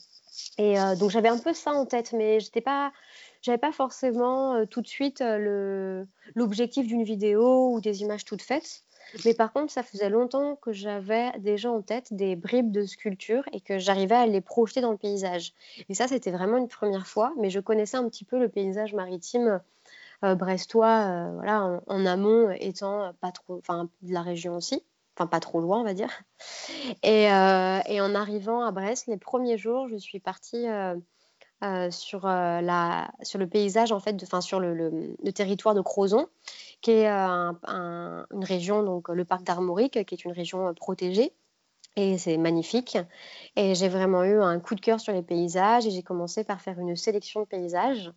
[0.58, 2.92] et euh, donc j'avais un peu ça en tête, mais j'étais pas
[3.42, 5.24] j'avais pas forcément, tout de suite,
[6.36, 8.84] l'objectif d'une vidéo ou des images toutes faites.
[9.26, 13.44] Mais par contre, ça faisait longtemps que j'avais déjà en tête des bribes de sculpture
[13.52, 15.54] et que j'arrivais à les projeter dans le paysage.
[15.90, 18.94] Et ça, c'était vraiment une première fois, mais je connaissais un petit peu le paysage
[18.94, 19.62] maritime
[20.24, 24.84] euh, brestois, euh, voilà, en, amont, étant pas trop, enfin, de la région aussi,
[25.16, 26.10] enfin pas trop loin, on va dire.
[27.04, 30.66] Et, euh, en arrivant à Brest, les premiers jours, je suis partie
[31.92, 36.28] sur, la, sur le paysage, en fait, enfin sur le, territoire de Crozon
[36.82, 41.34] qui est euh, une région, donc le parc d'Armorique, qui est une région euh, protégée.
[41.96, 42.98] Et c'est magnifique.
[43.56, 46.62] Et j'ai vraiment eu un coup de cœur sur les paysages et j'ai commencé par
[46.62, 48.12] faire une sélection de paysages.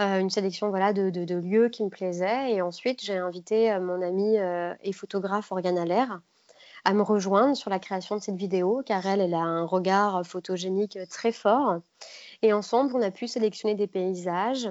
[0.00, 2.52] Euh, une sélection voilà, de, lieux qui me plaisaient.
[2.52, 4.38] Et ensuite, j'ai invité mon amie
[4.82, 6.20] et photographe Organe Allaire
[6.86, 10.24] à me rejoindre sur la création de cette vidéo, car elle, elle a un regard
[10.26, 11.80] photogénique très fort.
[12.40, 14.70] Et ensemble, on a pu sélectionner des paysages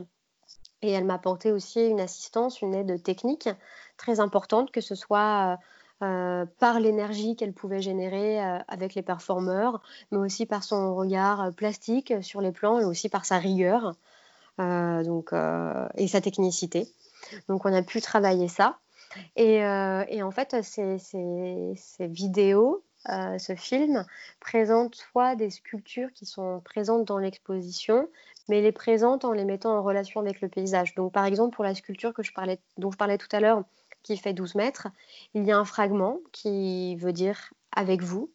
[0.82, 3.50] et elle m'a apporté aussi une assistance, une aide technique
[3.98, 5.58] très importante, que ce soit
[6.02, 10.96] euh, euh, par l'énergie qu'elle pouvait générer euh, avec les performeurs, mais aussi par son
[10.96, 13.94] regard plastique sur les plans et aussi par sa rigueur
[14.58, 15.32] donc,
[15.96, 16.90] et sa technicité.
[17.48, 18.78] Donc on a pu travailler ça.
[19.38, 24.06] Et, en fait, ces, ces, vidéos, ce film
[24.42, 28.10] présente soit des sculptures qui sont présentes dans l'exposition,
[28.50, 30.96] mais les présente en les mettant en relation avec le paysage.
[30.96, 32.14] Donc, par exemple, pour la sculpture
[32.78, 33.64] dont je parlais tout à l'heure,
[34.04, 34.88] qui fait 12 mètres,
[35.34, 38.32] il y a un fragment qui veut dire avec vous,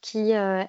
[0.00, 0.68] qui est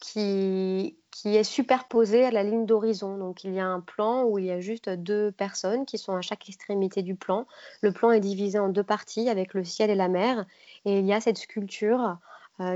[0.00, 3.16] qui, qui est superposé à la ligne d'horizon.
[3.16, 6.14] Donc il y a un plan où il y a juste deux personnes qui sont
[6.14, 7.46] à chaque extrémité du plan.
[7.80, 10.46] Le plan est divisé en deux parties avec le ciel et la mer.
[10.84, 12.12] Et il y a cette sculpture euh,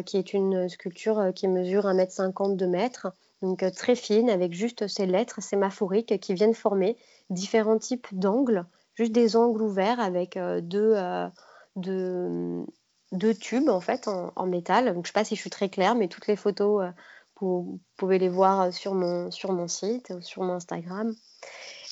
[0.05, 3.12] qui est une sculpture euh, qui mesure 1m50 de mètre,
[3.43, 6.97] donc euh, très fine avec juste ces lettres sémaphoriques qui viennent former
[7.31, 10.97] différents types d'angles, juste des angles ouverts avec deux,
[11.77, 14.87] deux, tubes en fait en, métal.
[14.87, 16.93] Donc, je ne sais pas si je suis très claire, mais toutes les photos
[17.40, 21.14] vous pouvez les voir sur mon, sur mon site sur mon Instagram.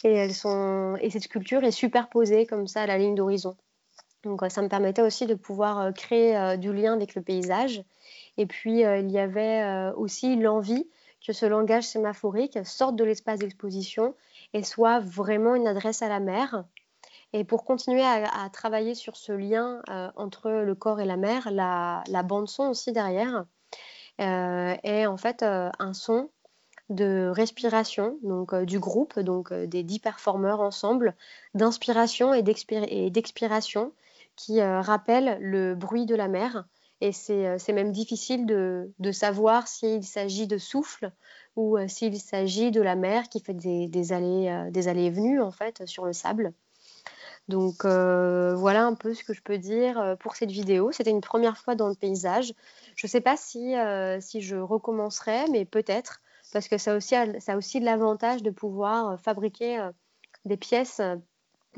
[0.04, 3.56] Et, elles sont, et cette sculpture est superposée comme ça à la ligne d'horizon.
[4.24, 7.82] Donc ça me permettait aussi de pouvoir euh, créer euh, du lien avec le paysage.
[8.36, 10.88] Et puis euh, il y avait aussi l'envie
[11.26, 14.14] que ce langage sémaphorique sorte de l'espace d'exposition
[14.54, 16.64] et soit vraiment une adresse à la mer.
[17.32, 19.82] Et pour continuer à, travailler sur ce lien
[20.16, 23.44] entre le corps et la mer, la, bande son aussi derrière,
[24.20, 26.28] euh, est en fait euh, un son
[26.88, 31.14] de respiration donc euh, du groupe, donc des dix performeurs ensemble,
[31.54, 33.92] d'inspiration et d'expiration
[34.38, 36.64] qui rappellent le bruit de la mer.
[37.00, 41.12] Et c'est même difficile de, savoir s'il s'agit de souffle
[41.56, 45.50] ou s'il s'agit de la mer qui fait des, allées, des allées et venues en
[45.50, 46.52] fait sur le sable.
[47.48, 50.90] Donc voilà un peu ce que je peux dire pour cette vidéo.
[50.92, 52.52] C'était une première fois dans le paysage.
[52.98, 56.20] Je ne sais pas si, euh, si je recommencerai, mais peut-être,
[56.52, 59.92] parce que ça, aussi ça a aussi l'avantage de pouvoir euh, fabriquer euh,
[60.44, 61.00] des pièces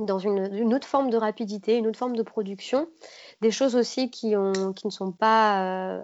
[0.06, 2.88] dans une, autre forme de rapidité, une autre forme de production,
[3.40, 6.02] des choses aussi qui, ont, qui ne sont pas,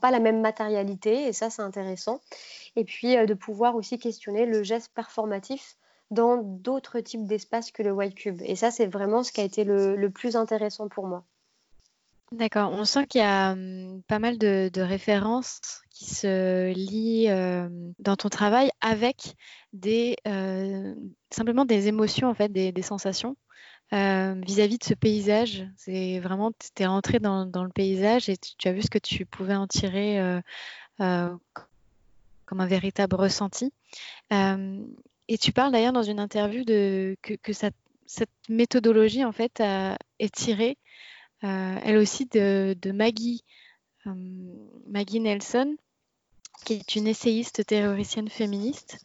[0.00, 2.20] pas la même matérialité, et ça c'est intéressant.
[2.76, 5.76] Et puis de pouvoir aussi questionner le geste performatif
[6.10, 8.40] dans d'autres types d'espaces que le White Cube.
[8.44, 11.24] Et ça c'est vraiment ce qui a été le plus intéressant pour moi.
[12.32, 15.60] D'accord, on sent qu'il y a hum, pas mal de, références
[15.90, 17.28] qui se lient
[18.00, 19.34] dans ton travail avec
[19.72, 20.16] des
[21.30, 23.36] simplement des émotions en fait, des, sensations
[23.92, 25.68] vis-à-vis de ce paysage.
[25.76, 29.26] C'est vraiment, tu es rentré dans, le paysage et tu, as vu ce que tu
[29.26, 30.40] pouvais en tirer
[30.98, 33.72] comme un véritable ressenti.
[34.30, 39.62] et tu parles d'ailleurs dans une interview de que, cette méthodologie en fait
[40.18, 40.83] est tirée euh,
[41.44, 43.44] elle aussi de, Maggie,
[44.06, 44.12] euh,
[44.86, 45.76] Maggie Nelson,
[46.64, 49.04] qui est une essayiste théoricienne féministe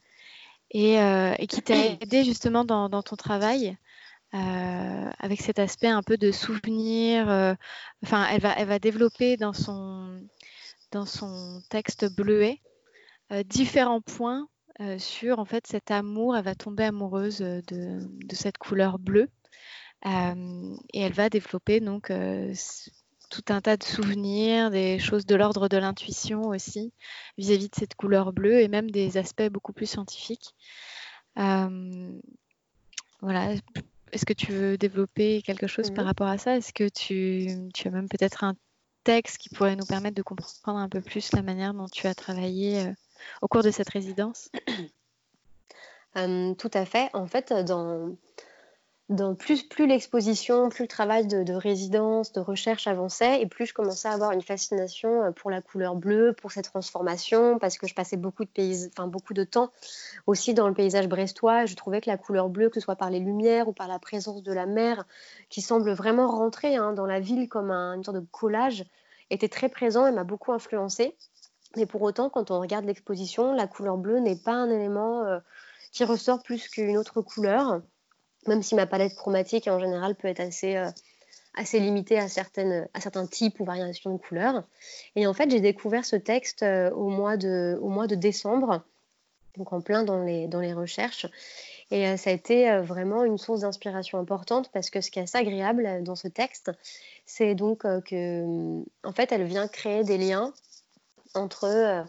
[0.70, 3.76] et, euh, qui t'a aidé justement dans, ton travail.
[4.32, 7.28] avec cet aspect un peu de souvenir.
[8.02, 10.20] enfin, elle va, elle va développer dans son,
[10.92, 12.60] dans son texte bleuet
[13.44, 14.48] différents points
[14.98, 16.36] sur en fait cet amour.
[16.36, 19.28] Elle va tomber amoureuse de, de cette couleur bleue
[20.04, 22.10] et elle va développer donc
[23.30, 26.92] tout un tas de souvenirs, des choses de l'ordre de l'intuition aussi,
[27.38, 30.54] vis-à-vis de cette couleur bleue et même des aspects beaucoup plus scientifiques.
[31.36, 33.54] voilà.
[34.12, 36.56] Est-ce que tu veux développer quelque chose par mmh rapport à ça?
[36.56, 38.56] Est-ce que tu, tu, as même peut-être un
[39.04, 42.14] texte qui pourrait nous permettre de comprendre un peu plus la manière dont tu as
[42.14, 42.92] travaillé
[43.40, 44.50] au cours de cette résidence?
[46.14, 47.08] Tout à fait.
[47.12, 48.16] En fait, dans,
[49.38, 54.12] plus, l'exposition, plus le travail de, résidence, de recherche avançait, et plus je commençais à
[54.12, 58.16] avoir une fascination euh, pour la couleur bleue, pour cette transformation, parce que je passais
[58.16, 59.72] beaucoup de temps
[60.26, 61.66] aussi dans le paysage brestois.
[61.66, 63.98] Je trouvais que la couleur bleue, que ce soit par les lumières ou par la
[63.98, 65.04] présence de la mer,
[65.48, 68.84] qui semble vraiment rentrer hein, dans la ville comme un, une sorte de collage,
[69.30, 71.16] était très présent et m'a beaucoup influencé.
[71.76, 75.38] Mais pour autant, quand on regarde l'exposition, la couleur bleue n'est pas un élément euh,
[75.92, 77.80] qui ressort plus qu'une autre couleur
[78.46, 80.90] même si ma palette chromatique en général peut être assez, euh,
[81.54, 84.64] assez limitée à, certaines, à certains types ou variations de couleurs.
[85.16, 88.82] Et en fait, j'ai découvert ce texte euh, au, mois de, au mois de décembre,
[89.56, 91.26] donc en plein dans les, dans les recherches.
[91.90, 95.22] Et euh, ça a été vraiment une source d'inspiration importante parce que ce qui est
[95.22, 96.70] assez agréable dans ce texte,
[97.26, 100.52] c'est donc que, en fait, elle vient créer des liens
[101.34, 102.06] entre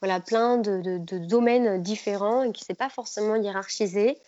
[0.00, 4.18] voilà, plein de, domaines différents et qui ne s'est pas forcément hiérarchisé.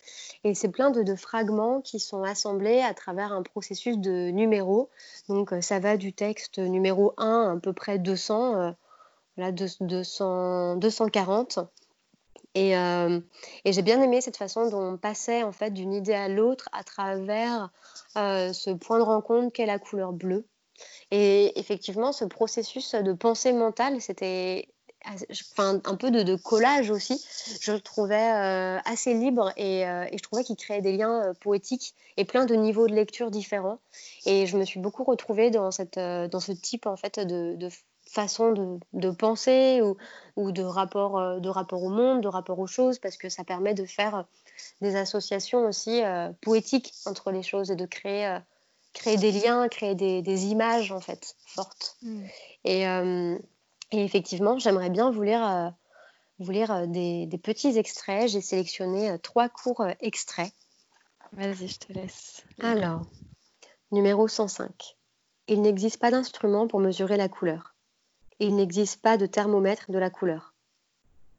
[0.43, 4.89] Et c'est plein de, fragments qui sont assemblés à travers un processus de numéros.
[5.29, 8.71] Donc euh, ça va du texte numéro 1 à peu près 200, euh,
[9.37, 11.59] voilà, 200 240.
[12.55, 13.19] Et, euh,
[13.65, 16.69] et j'ai bien aimé cette façon dont on passait en fait d'une idée à l'autre
[16.71, 17.71] à travers
[18.15, 20.45] ce point de rencontre qu'est la couleur bleue.
[21.09, 24.67] Et effectivement, ce processus de pensée mentale, c'était
[25.05, 27.23] enfin, un peu de, collage aussi,
[27.61, 28.15] je le trouvais
[28.85, 32.87] assez libre et, et, je trouvais qu'il créait des liens poétiques et plein de niveaux
[32.87, 33.79] de lecture différents.
[34.25, 37.69] Et je me suis beaucoup retrouvée dans, cette, dans ce type en fait de, de
[38.05, 39.97] façon de, de penser ou,
[40.35, 43.73] ou, de, rapport, de rapport au monde, de rapport aux choses, parce que ça permet
[43.73, 44.25] de faire
[44.81, 46.01] des associations aussi
[46.41, 48.39] poétiques entre les choses et de créer
[48.93, 51.97] créer des liens, créer des, images en fait fortes.
[52.01, 52.23] Mm.
[52.67, 53.39] Euh,
[53.93, 55.69] et, effectivement, j'aimerais bien vous lire, euh,
[56.39, 58.29] vous lire euh, des, petits extraits.
[58.29, 60.51] J'ai sélectionné trois courts extraits.
[61.33, 62.43] Vas-y, je te laisse.
[62.59, 63.05] Alors,
[63.91, 64.97] numéro 105.
[65.47, 67.75] Il n'existe pas d'instrument pour mesurer la couleur.
[68.39, 70.53] Il n'existe pas de thermomètre de la couleur.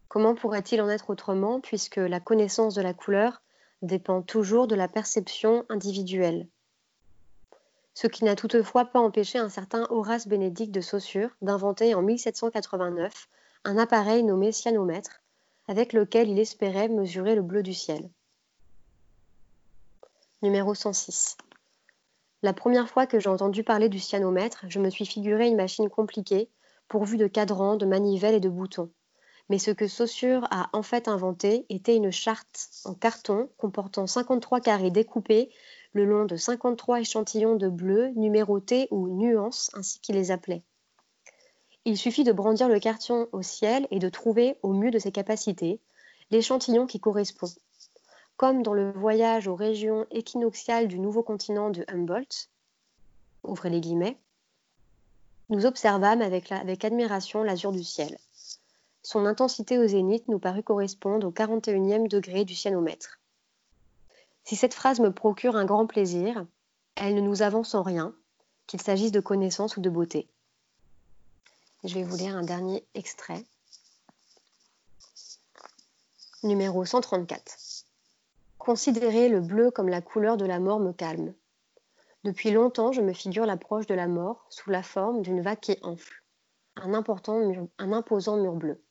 [0.09, 3.43] Comment pourrait-il en être autrement puisque la connaissance de la couleur
[3.83, 6.47] dépend toujours de la perception individuelle?
[7.95, 13.29] Ce qui n'a toutefois pas empêché un certain Horace Bénédicte de Saussure d'inventer en 1789
[13.65, 15.23] un appareil nommé cyanomètre,
[15.69, 18.11] avec lequel il espérait mesurer le bleu du ciel.
[20.43, 21.39] Numéro 106.
[22.43, 25.89] La première fois que j'ai entendu parler du cyanomètre, je me suis figuré une machine
[25.89, 26.51] compliquée,
[26.89, 28.91] pourvue de cadrans, de manivelles et de boutons.
[29.49, 34.61] Mais ce que Saussure a en fait inventé était une charte en carton comportant 53
[34.61, 35.51] carrés découpés
[35.95, 40.63] le long de 53 échantillons de bleu numérotés ou nuances, ainsi qu'il les appelait.
[41.85, 45.13] Il suffit de brandir le carton au ciel et de trouver, au mieux de ses
[45.13, 45.81] capacités,
[46.31, 47.49] l'échantillon qui correspond.
[48.37, 52.49] Comme dans le voyage aux régions équinoxiales du nouveau continent de Humboldt,
[53.45, 54.19] ouvrez les guillemets,
[55.49, 58.19] nous observâmes avec, avec admiration l'azur du ciel.
[59.03, 63.21] Son intensité au zénith nous parut correspondre au 41e degré du cyanomètre.
[64.45, 66.47] Si cette phrase me procure un grand plaisir,
[66.97, 68.15] elle ne nous avance en rien,
[68.67, 70.29] qu'il s'agisse de connaissance ou de beauté.
[71.83, 73.45] Je vais vous lire un dernier extrait.
[76.43, 77.85] Numéro 134.
[78.59, 81.35] Considérer le bleu comme la couleur de la mort me calme.
[82.23, 85.79] Depuis longtemps, je me figure l'approche de la mort sous la forme d'une vague qui
[85.83, 86.23] enfle,
[86.77, 88.83] un, un imposant mur bleu.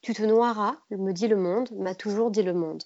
[0.00, 2.82] Tu te noieras, me dit le monde, m'a toujours dit le monde.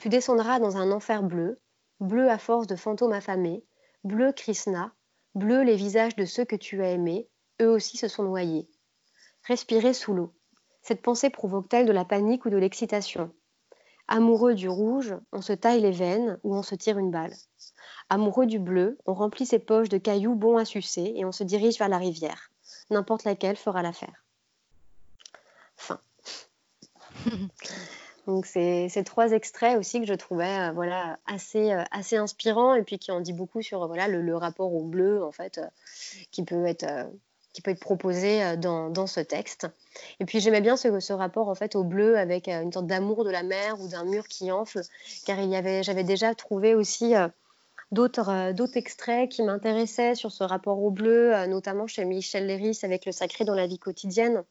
[0.00, 1.60] Tu descendras dans un enfer bleu,
[2.00, 3.64] bleu à force de fantômes affamés,
[4.04, 4.92] bleu Krishna,
[5.34, 7.28] bleu les visages de ceux que tu as aimés,
[7.62, 8.68] eux aussi se sont noyés.
[9.44, 10.32] Respirez sous l'eau.
[10.82, 13.32] Cette pensée provoque-t-elle de la panique ou de l'excitation?
[14.06, 17.34] Amoureux du rouge, on se taille les veines ou on se tire une balle.
[18.10, 21.44] Amoureux du bleu, on remplit ses poches de cailloux bons à sucer et on se
[21.44, 22.50] dirige vers la rivière.
[22.90, 24.24] N'importe laquelle fera l'affaire.
[25.76, 26.00] Fin.
[28.26, 32.74] Donc c'est ces trois extraits aussi que je trouvais euh, voilà assez euh, assez inspirants
[32.74, 35.66] et puis qui en dit beaucoup sur voilà le, rapport au bleu en fait euh,
[36.30, 36.86] qui peut être
[37.52, 39.68] qui peut être proposé dans, dans ce texte.
[40.18, 43.24] Et puis j'aimais bien ce, ce, rapport en fait au bleu avec une sorte d'amour
[43.24, 44.80] de la mer ou d'un mur qui enfle,
[45.24, 47.14] car il y avait j'avais déjà trouvé aussi
[47.92, 53.06] d'autres d'autres extraits qui m'intéressaient sur ce rapport au bleu, notamment chez Michel Léris avec
[53.06, 54.42] le sacré dans la vie quotidienne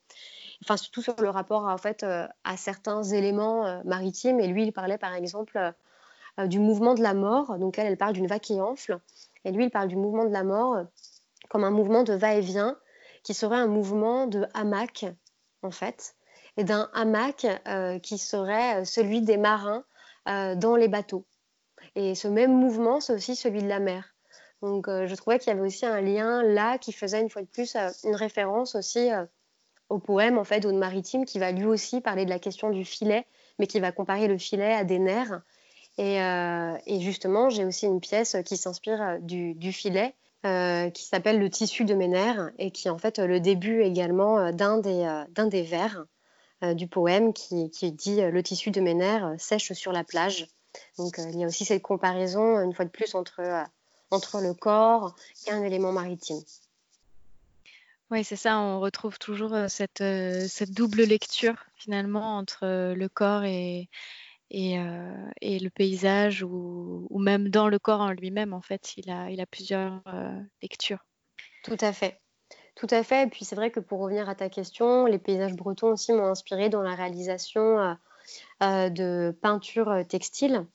[0.63, 4.39] enfin surtout sur le rapport en fait euh, à certains éléments euh, maritimes.
[4.39, 5.57] Et lui, il parlait par exemple
[6.39, 7.57] euh, du mouvement de la mort.
[7.59, 8.99] Donc elle, elle parle d'une vague qui enfle.
[9.43, 10.85] Et lui, il parle du mouvement de la mort
[11.49, 12.77] comme un mouvement de va-et-vient
[13.23, 15.05] qui serait un mouvement de hamac
[15.61, 16.15] en fait,
[16.57, 17.45] et d'un hamac
[18.01, 19.83] qui serait celui des marins
[20.25, 21.25] dans les bateaux.
[21.95, 24.15] Et ce même mouvement, c'est aussi celui de la mer.
[24.61, 27.47] Donc je trouvais qu'il y avait aussi un lien là qui faisait une fois de
[27.47, 29.09] plus une référence aussi
[29.89, 32.85] au poème en fait d'Aude Maritime qui va lui aussi parler de la question du
[32.85, 33.25] filet,
[33.59, 35.41] mais qui va comparer le filet à des nerfs.
[35.97, 40.15] Et, euh, justement, j'ai aussi une pièce qui s'inspire euh, du, filet,
[40.45, 43.81] euh, qui s'appelle Le tissu de mes nerfs, et qui est en fait le début
[43.83, 46.05] également d'un des, des vers
[46.61, 50.47] du poème qui, qui, dit Le tissu de mes nerfs sèche sur la plage.
[50.97, 53.41] Donc il y a aussi cette comparaison, une fois de plus, entre,
[54.09, 55.13] entre le corps
[55.47, 56.41] et un élément maritime.
[58.13, 60.03] Oui, c'est ça, on retrouve toujours cette,
[60.69, 63.89] double lecture finalement entre le corps et,
[64.51, 70.03] le paysage ou, même dans le corps en lui-même, en fait, il a, plusieurs
[70.61, 71.03] lectures.
[71.63, 72.21] Tout à fait.
[72.75, 73.23] Tout à fait.
[73.23, 76.27] Et puis c'est vrai que pour revenir à ta question, les paysages bretons aussi m'ont
[76.27, 77.97] inspiré dans la réalisation
[78.61, 80.67] de peintures textiles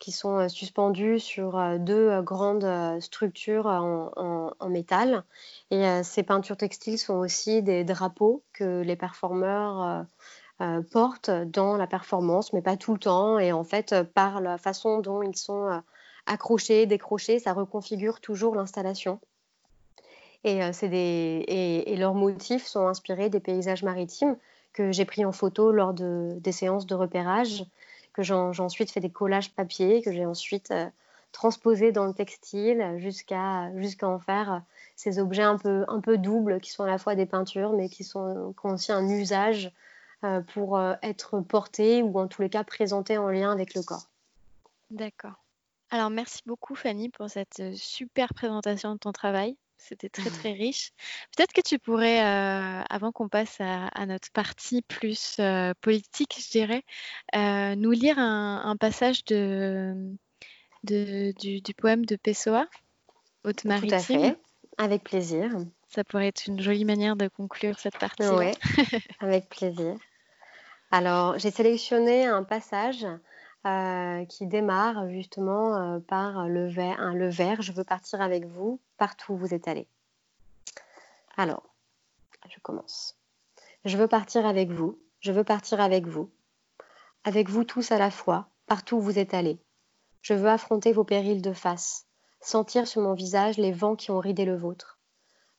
[0.00, 5.24] qui sont euh, suspendus sur euh, deux euh, grandes structures en, métal.
[5.70, 10.04] Et ces peintures textiles sont aussi des drapeaux que les performeurs
[10.90, 13.38] portent dans la performance, mais pas tout le temps.
[13.38, 15.80] Et en fait, par la façon dont ils sont
[16.26, 19.20] accrochés, décrochés, ça reconfigure toujours l'installation.
[20.42, 21.44] Et, des...
[21.86, 24.36] et, leurs motifs sont inspirés des paysages maritimes
[24.72, 27.64] que j'ai pris en photo lors de, des séances de repérage,
[28.14, 30.86] que j'ai ensuite fait des collages papier, que j'ai ensuite euh,
[31.32, 33.70] transposé dans le textile jusqu'à
[34.02, 34.62] en faire
[34.96, 37.88] ces objets un peu, un peu doubles qui sont à la fois des peintures mais
[37.88, 39.72] qui, sont, qui ont aussi un usage
[40.22, 43.82] euh, pour euh, être portés ou en tous les cas présentés en lien avec le
[43.82, 44.06] corps.
[44.90, 45.44] D'accord.
[45.90, 49.56] Alors merci beaucoup Fanny pour cette super présentation de ton travail.
[49.76, 50.92] C'était très très riche.
[51.36, 56.50] Peut-être que tu pourrais, euh, avant qu'on passe à, notre partie plus euh, politique, je
[56.50, 56.82] dirais,
[57.34, 59.94] euh, nous lire un, passage de,
[60.82, 62.66] du, poème de Pessoa,
[63.44, 63.88] Haute Maritime.
[63.88, 64.38] Tout à fait,
[64.78, 65.50] avec plaisir.
[65.88, 68.26] Ça pourrait être une jolie manière de conclure cette partie.
[68.26, 68.52] Oui,
[69.20, 69.96] avec plaisir.
[70.90, 73.06] Alors, j'ai sélectionné un passage
[73.66, 77.00] euh, qui démarre justement euh, par le vers
[77.60, 79.86] Je veux partir avec vous partout où vous êtes allé.
[81.36, 81.62] Alors,
[82.48, 83.16] je commence.
[83.84, 86.30] Je veux partir avec vous, je veux partir avec vous,
[87.24, 89.58] avec vous tous à la fois, partout où vous êtes allés.
[90.22, 92.06] Je veux affronter vos périls de face,
[92.40, 94.98] sentir sur mon visage les vents qui ont ridé le vôtre,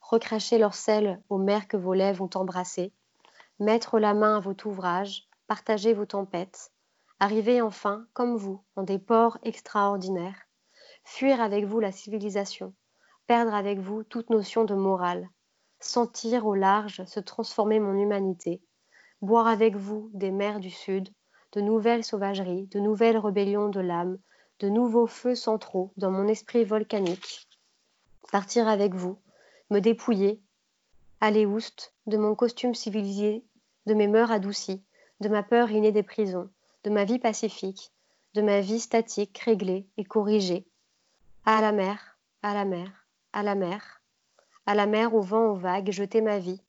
[0.01, 2.91] recracher leur sel aux mers que vos lèvres ont embrassées,
[3.59, 6.71] mettre la main à votre ouvrage, partager vos tempêtes,
[7.19, 10.47] Arriver enfin, comme vous, dans des ports extraordinaires,
[11.05, 12.73] fuir avec vous la civilisation,
[13.25, 15.29] perdre avec vous toute notion de morale,
[15.79, 18.61] sentir au large se transformer mon humanité,
[19.21, 21.09] boire avec vous des mers du Sud,
[21.53, 24.17] de nouvelles sauvageries, de nouvelles rébellions de l'âme,
[24.59, 27.47] de nouveaux feux centraux dans mon esprit volcanique,
[28.31, 29.17] partir avec vous,
[29.69, 30.41] me dépouiller,
[31.21, 33.45] aller oust de mon costume civilisé,
[33.85, 34.83] de mes mœurs adoucies,
[35.21, 36.49] de ma peur innée des prisons,
[36.85, 37.91] de ma vie pacifique,
[38.35, 40.67] de ma vie statique, réglée et corrigée.
[41.43, 44.03] À la mer, à la mer, à la mer,
[44.67, 46.61] à la mer, au vent, aux vagues, jeter ma vie,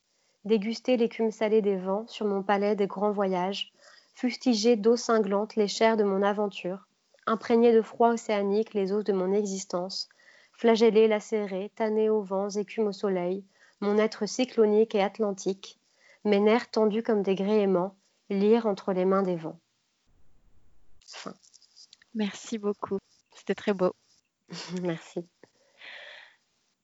[0.46, 3.74] déguster l'écume salée des vents sur mon palais des grands voyages,
[4.14, 6.86] fustiger d'eau cinglante les chairs de mon aventure,
[7.26, 10.08] imprégner de froid océanique les os de mon existence,
[10.54, 13.44] flageller, lacérer, tanner aux vents, écume au soleil,
[13.80, 15.78] mon être cyclonique et atlantique,
[16.24, 17.96] mes nerfs tendus comme des gréements,
[18.30, 19.60] lire entre les mains des vents.
[22.14, 22.98] Merci beaucoup.
[23.34, 23.94] C'était très beau.
[24.82, 25.20] Merci.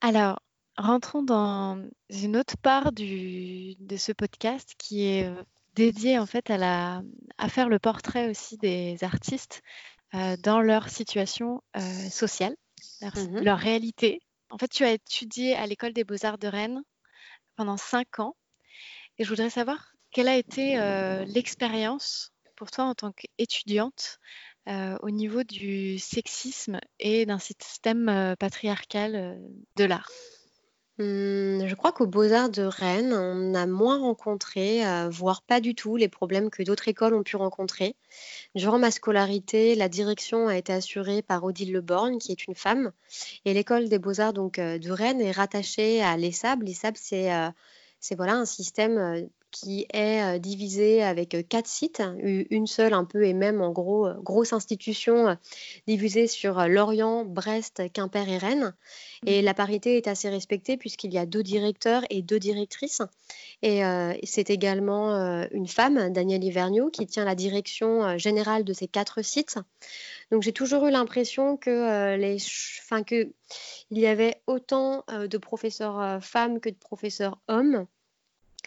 [0.01, 0.41] Alors,
[0.77, 5.43] rentrons dans une autre part du, de ce podcast qui est euh,
[5.75, 7.03] dédié en fait à, la,
[7.39, 9.63] à faire le portrait aussi des artistes
[10.15, 12.57] euh, dans leur situation euh, sociale,
[13.01, 13.41] mhm.
[13.43, 14.21] leur, réalité.
[14.51, 16.83] En fait, tu as étudié à l'école des beaux-arts de Rennes
[17.57, 18.37] pendant cinq ans
[19.19, 20.77] et je voudrais savoir quelle a été
[21.27, 22.32] l'expérience
[22.63, 24.21] pour toi en tant qu'étudiante
[24.69, 29.35] euh, au niveau du sexisme et d'un système euh, patriarcal euh,
[29.75, 30.09] de l'art?
[30.99, 35.97] Mmh, je crois qu'aux Beaux-Arts de Rennes, on a moins rencontré, voire pas du tout,
[35.97, 37.97] les problèmes que d'autres écoles ont pu rencontrer.
[38.55, 42.93] Durant ma scolarité, la direction a été assurée par Odile Leborgne, qui est une femme,
[43.45, 46.63] et l'école des Beaux-Arts donc de Rennes est rattachée à l'ESAB.
[46.63, 47.33] L'ESAB, c'est
[47.99, 53.05] c'est voilà un système qui est euh, divisé avec euh, quatre sites, une seule un
[53.05, 55.37] peu et même en gros euh, grosse institution
[55.87, 58.75] divisée sur Lorient, Brest, Quimper et Rennes.
[59.27, 59.45] Et mmh.
[59.45, 63.03] la parité est assez respectée puisqu'il y a deux directeurs et deux directrices.
[63.63, 63.83] Et
[64.25, 65.15] c'est également
[65.53, 69.59] une femme, Danielle Hiverniot, qui tient la direction générale de ces quatre sites.
[70.33, 72.39] Donc j'ai toujours eu l'impression que les,
[72.83, 73.31] enfin que
[73.91, 77.87] il y avait autant de professeurs femmes que de professeurs hommes.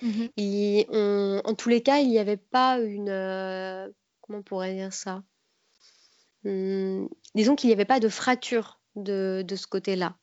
[0.02, 3.10] Mmh Et en tous les cas, il n'y avait pas une.
[3.10, 3.90] Euh,
[4.22, 5.24] comment on pourrait dire ça?
[6.44, 10.18] Mmh, Disons qu'il n'y avait pas de fracture de, de ce côté-là.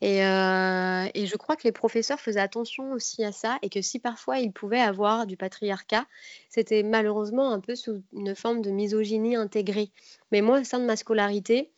[0.00, 3.82] Et, euh, et, je crois que les professeurs faisaient attention aussi à ça et que
[3.82, 6.06] si parfois ils pouvaient avoir du patriarcat,
[6.48, 9.90] c'était malheureusement un peu sous une forme de misogynie intégrée.
[10.30, 11.72] Mais moi, au sein de ma scolarité,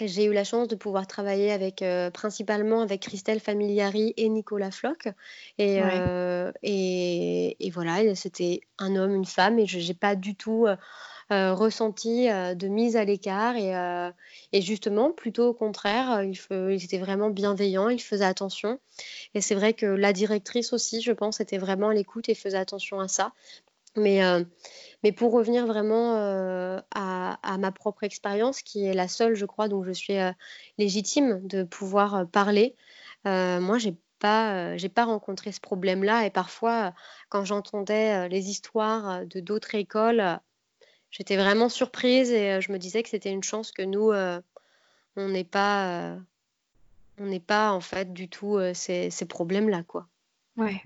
[0.00, 4.70] j'ai eu la chance de pouvoir travailler avec euh, principalement avec Christelle Familiari et Nicolas
[4.70, 5.08] Floch.
[5.58, 10.34] Et, euh, et, et, voilà, c'était un homme, une femme, et je n'ai pas du
[10.34, 13.56] tout euh, ressenti de mise à l'écart.
[13.56, 13.72] Et,
[14.52, 18.78] et, justement, plutôt au contraire, il, il, était vraiment bienveillant, il faisait attention.
[19.34, 22.58] Et c'est vrai que la directrice aussi, je pense, était vraiment à l'écoute et faisait
[22.58, 23.32] attention à ça.
[23.96, 24.44] Mais, euh,
[25.02, 29.68] mais pour revenir vraiment euh, à, ma propre expérience, qui est la seule, je crois,
[29.68, 30.32] dont je suis euh,
[30.78, 32.76] légitime de pouvoir parler,
[33.24, 36.26] moi, j'ai pas, j'ai pas rencontré ce problème-là.
[36.26, 36.94] Et parfois,
[37.28, 40.38] quand j'entendais les histoires de d'autres écoles,
[41.10, 44.12] j'étais vraiment surprise et je me disais que c'était une chance que nous,
[45.16, 46.16] on n'ait pas,
[47.18, 50.06] on n'est pas en fait du tout ces, ces problèmes-là, quoi.
[50.56, 50.80] Ouais.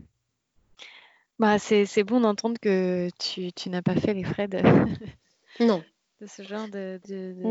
[1.41, 4.59] Bah, c'est bon d'entendre que tu, tu n'as pas fait les frais de,
[5.61, 5.83] Non,
[6.21, 7.51] de ce genre de, de- non.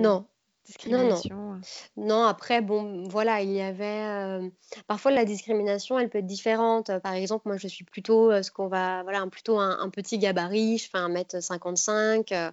[0.87, 1.15] Non, non.
[1.15, 1.61] discrimination.
[1.97, 4.03] Non, après, bon, voilà, il y avait.
[4.05, 4.47] euh,
[4.85, 6.91] parfois, la discrimination, elle peut être différente.
[6.99, 9.01] Par exemple, moi, je suis plutôt euh, ce qu'on va.
[9.01, 12.31] Voilà, un- plutôt un, un petit gabarit, je fais 1m55.
[12.33, 12.51] euh,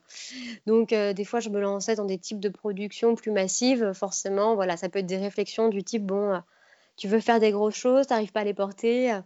[0.67, 3.93] donc, des fois, je me lançais dans des types de production plus massives.
[3.93, 6.41] Forcément, voilà, ça peut être des réflexions du type, bon,
[6.97, 9.13] tu veux faire des grosses choses, tu n'arrives pas à les porter.
[9.15, 9.21] euh,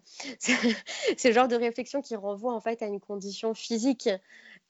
[1.16, 4.08] C'est le genre de réflexion qui renvoie en fait à une condition physique.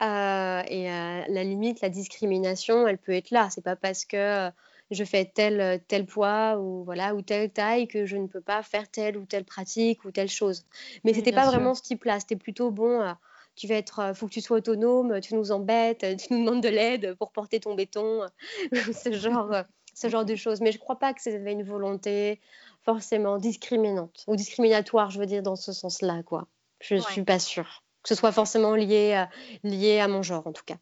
[0.02, 3.48] Euh, et à la limite, la discrimination, elle peut être là.
[3.50, 4.16] C'est pas parce que
[4.48, 4.50] euh,
[4.90, 8.62] je fais tel, tel poids ou voilà ou telle taille que je ne peux pas
[8.62, 10.64] faire telle ou telle pratique ou telle chose.
[11.04, 11.50] Mais Oui, c'était pas sûr.
[11.50, 12.20] vraiment ce type-là.
[12.20, 13.00] C'était plutôt bon.
[13.02, 13.12] euh,
[13.56, 16.62] tu vas être, euh, faut que tu sois autonome, tu nous embêtes, tu nous demandes
[16.62, 18.26] de l'aide pour porter ton béton,
[18.72, 19.62] ce genre, euh,
[19.94, 20.60] ce genre de choses.
[20.60, 22.40] Mais je crois pas que c'était une volonté
[22.82, 26.48] forcément discriminante ou discriminatoire, je veux dire dans ce sens-là, quoi.
[26.80, 29.28] Je Ouais, suis pas sûre que ce soit forcément lié à,
[29.62, 30.78] lié à mon genre, en tout cas.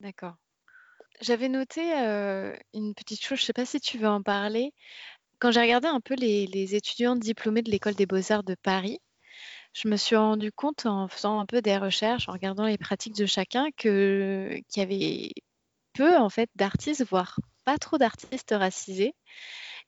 [0.00, 0.36] d'accord.
[1.20, 4.72] J'avais noté euh, une petite chose, je sais pas si tu veux en parler.
[5.38, 9.00] Quand j'ai regardé un peu les, les étudiants diplômés de l'École des Beaux-Arts de Paris,
[9.74, 13.16] je me suis rendu compte en faisant un peu des recherches, en regardant les pratiques
[13.16, 15.32] de chacun, que qu'il y avait
[15.94, 19.14] peu en fait d'artistes, voire pas trop d'artistes racisés.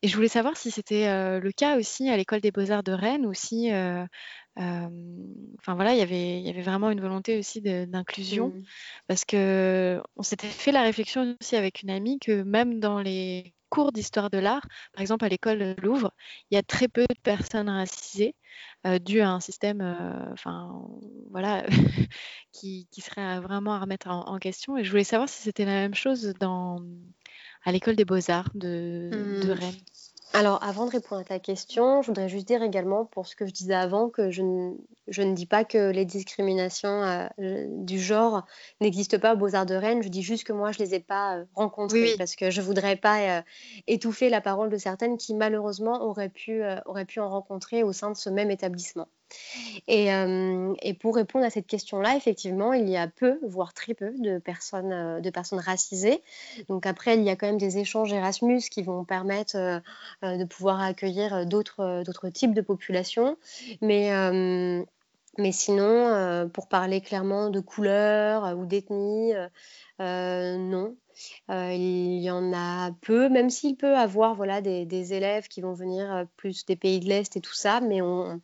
[0.01, 2.93] Et je voulais savoir si c'était euh, le cas aussi à l'École des Beaux-Arts de
[2.93, 4.05] Rennes ou si, euh,
[4.57, 4.87] euh,
[5.59, 8.49] enfin voilà, il y avait, il y avait vraiment une volonté aussi d'inclusion.
[8.49, 8.63] Mm.
[9.07, 13.53] Parce que on s'était fait la réflexion aussi avec une amie que même dans les
[13.69, 16.11] cours d'histoire de l'art, par exemple à l'école Louvre,
[16.49, 18.35] il y a très peu de personnes racisées
[19.01, 19.81] dû à un système,
[20.31, 20.71] enfin
[21.29, 21.65] voilà,
[22.51, 24.77] qui, qui serait vraiment à remettre en, en question.
[24.77, 26.79] Et je voulais savoir si c'était la même chose dans,
[27.65, 29.09] à l'école des beaux-arts de,
[29.43, 29.59] de Mm.
[29.59, 29.75] Rennes.
[30.33, 33.47] Alors, avant de répondre à ta question, je voudrais juste dire également, pour ce que
[33.47, 34.73] je disais avant, que je ne,
[35.07, 38.45] je ne dis pas que les discriminations euh, du genre
[38.79, 40.03] n'existent pas aux Beaux-Arts de Rennes.
[40.03, 42.51] Je dis juste que moi, je ne les ai pas euh, rencontrées oui, parce que
[42.51, 43.41] je ne voudrais pas euh,
[43.87, 47.91] étouffer la parole de certaines qui, malheureusement, auraient pu, euh, auraient pu en rencontrer au
[47.91, 49.07] sein de ce même établissement.
[49.87, 53.93] Et, euh, et pour répondre à cette question-là, effectivement, il y a peu, voire très
[53.93, 56.21] peu, de personnes, euh, racisées.
[56.67, 60.43] Donc après, il y a quand même des échanges Erasmus qui vont permettre euh, de
[60.45, 63.37] pouvoir accueillir d'autres, types de populations.
[63.81, 64.11] Mais,
[65.51, 69.33] sinon, pour parler clairement de couleur ou d'ethnie,
[69.99, 70.95] non.
[71.49, 75.73] Il y en a peu, même s'il peut avoir voilà, des, des élèves qui vont
[75.73, 78.39] venir plus des pays de l'Est et tout ça, mais on,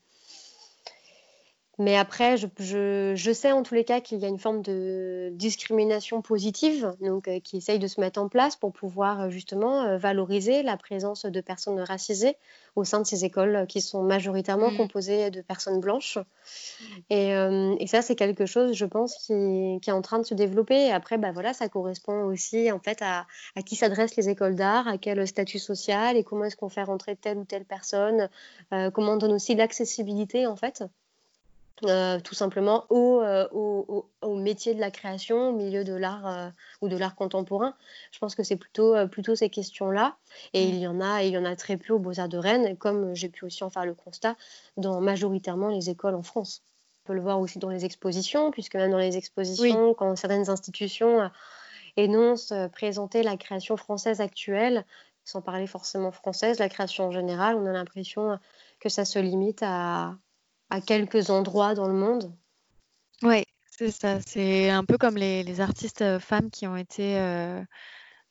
[1.77, 4.61] mais après, je, je- je sais en tous les cas qu'il y a une forme
[4.61, 9.29] de discrimination positive, donc euh, qui essaye de se mettre en place pour pouvoir euh,
[9.29, 12.37] justement euh, valoriser la présence de personnes racisées
[12.75, 14.77] au sein de ces écoles qui sont majoritairement Mm.
[14.77, 16.17] composées de personnes blanches.
[17.09, 20.25] Et, euh, et ça, c'est quelque chose, je pense, qui, qui est en train de
[20.25, 20.87] se développer.
[20.87, 24.55] Et après, bah voilà, ça correspond aussi en fait à, à qui s'adressent les écoles
[24.55, 28.29] d'art, à quel statut social et comment est-ce qu'on fait rentrer telle ou telle personne,
[28.73, 30.83] euh, comment on donne aussi l'accessibilité en fait.
[31.83, 35.93] Euh, tout simplement au, euh, au, au- au métier de la création, au milieu de
[35.93, 36.49] l'art euh,
[36.81, 37.75] ou de l'art contemporain.
[38.13, 40.15] Je pense que c'est plutôt, plutôt ces questions-là.
[40.53, 40.69] Et Mm.
[40.69, 43.13] il y en a, il y en a très peu aux Beaux-Arts de Rennes, comme
[43.13, 44.37] j'ai pu aussi en faire le constat
[44.77, 46.63] dans majoritairement les écoles en France.
[47.03, 50.15] On peut le voir aussi dans les expositions, puisque même dans les Oui, expositions, quand
[50.15, 51.29] certaines institutions
[51.97, 54.85] énoncent présenter la création française actuelle,
[55.23, 58.39] sans parler forcément française, la création en général, on a l'impression
[58.79, 60.15] que ça se limite à,
[60.69, 62.31] à quelques endroits dans le monde.
[63.23, 64.19] ouais, c'est ça.
[64.25, 67.61] C'est un peu comme les, les artistes euh, femmes qui ont été euh,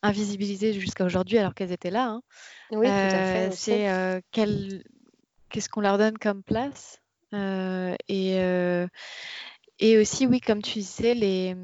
[0.01, 2.07] invisibilisées jusqu'à aujourd'hui alors qu'elles étaient là.
[2.07, 2.21] hein.
[2.71, 6.99] Oui, tout à fait Euh, c'est euh, qu'est-ce qu'on leur donne comme place
[8.07, 8.37] et,
[9.79, 11.55] et aussi, oui, comme tu disais, les,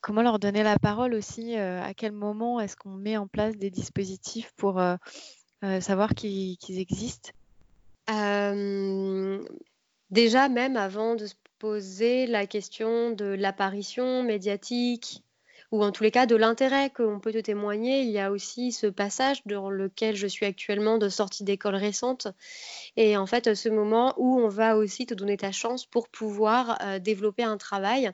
[0.00, 3.56] comment leur donner la parole aussi euh, À quel moment est-ce qu'on met en place
[3.56, 4.96] des dispositifs pour euh,
[5.64, 7.30] euh, savoir qu'ils existent?
[10.14, 15.24] Déjà, même avant de se poser la question de l'apparition médiatique,
[15.72, 18.70] ou en tous les cas de l'intérêt qu'on peut te témoigner, il y a aussi
[18.70, 22.28] ce passage dans lequel je suis actuellement de sortie d'école récente.
[22.96, 26.78] Et en fait, ce moment où on va aussi te donner ta chance pour pouvoir
[26.82, 28.12] euh, développer un travail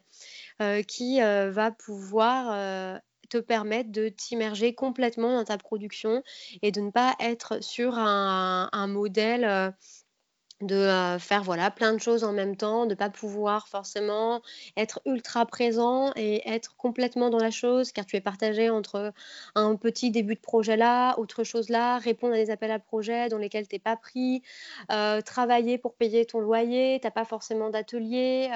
[0.62, 6.22] euh, qui euh, va pouvoir te permettre de t'immerger complètement dans ta production
[6.62, 9.74] et de ne pas être sur un modèle
[10.60, 14.42] de faire voilà plein de choses en même temps, de pas pouvoir forcément
[14.76, 19.12] être ultra présent et être complètement dans la chose, car tu es partagé entre
[19.54, 23.28] un petit début de projet là, autre chose là, répondre à des appels à projets
[23.28, 24.42] dans lesquels tu pas pris,
[25.24, 28.50] travailler pour payer ton loyer, tu pas forcément d'atelier.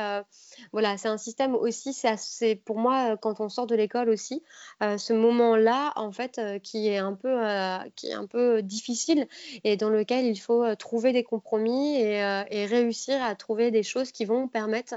[0.72, 4.42] voilà, c'est un système aussi, c'est pour moi quand on sort de l'école aussi,
[4.80, 7.40] ce moment-là en fait qui est un peu
[7.96, 9.26] qui est un peu difficile
[9.64, 14.12] et dans lequel il faut trouver des compromis euh, et, réussir à trouver des choses
[14.12, 14.94] qui vont permettre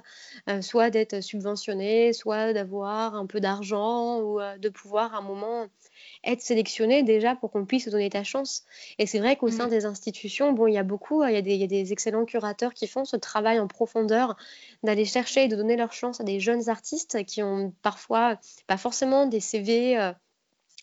[0.50, 5.22] euh, soit d'être subventionné, soit d'avoir un peu d'argent ou euh, de pouvoir à un
[5.22, 5.68] moment
[6.24, 8.64] être sélectionné déjà pour qu'on puisse donner ta chance.
[9.00, 9.72] Et c'est vrai qu'au sein mmh.
[9.72, 11.92] des institutions, bon, il y a beaucoup, il y a, des, il y a des
[11.92, 14.36] excellents curateurs qui font ce travail en profondeur
[14.84, 18.78] d'aller chercher et de donner leur chance à des jeunes artistes qui ont parfois pas
[18.78, 20.14] forcément des CV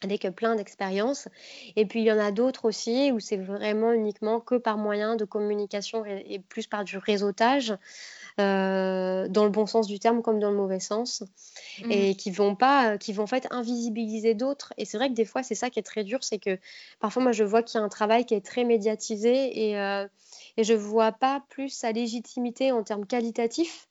[0.03, 1.29] avec plein d'expériences.
[1.77, 5.17] Et puis il y en a d'autres aussi où c'est vraiment uniquement que par moyen
[5.17, 7.75] de communication et, plus par du réseautage.
[8.41, 11.23] Euh, dans le bon sens du terme comme dans le mauvais sens,
[11.85, 11.93] mmh.
[11.93, 14.73] et qui vont pas, qui vont en fait invisibiliser d'autres.
[14.77, 16.59] Et c'est vrai que des fois, c'est ça qui est très dur, c'est que
[16.99, 20.09] parfois, moi, je vois qu'il y a un travail qui est très médiatisé et, euh,
[20.57, 23.89] et je vois pas plus sa légitimité en termes qualitatifs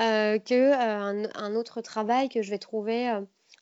[0.00, 3.12] euh, qu'un un autre travail que je vais trouver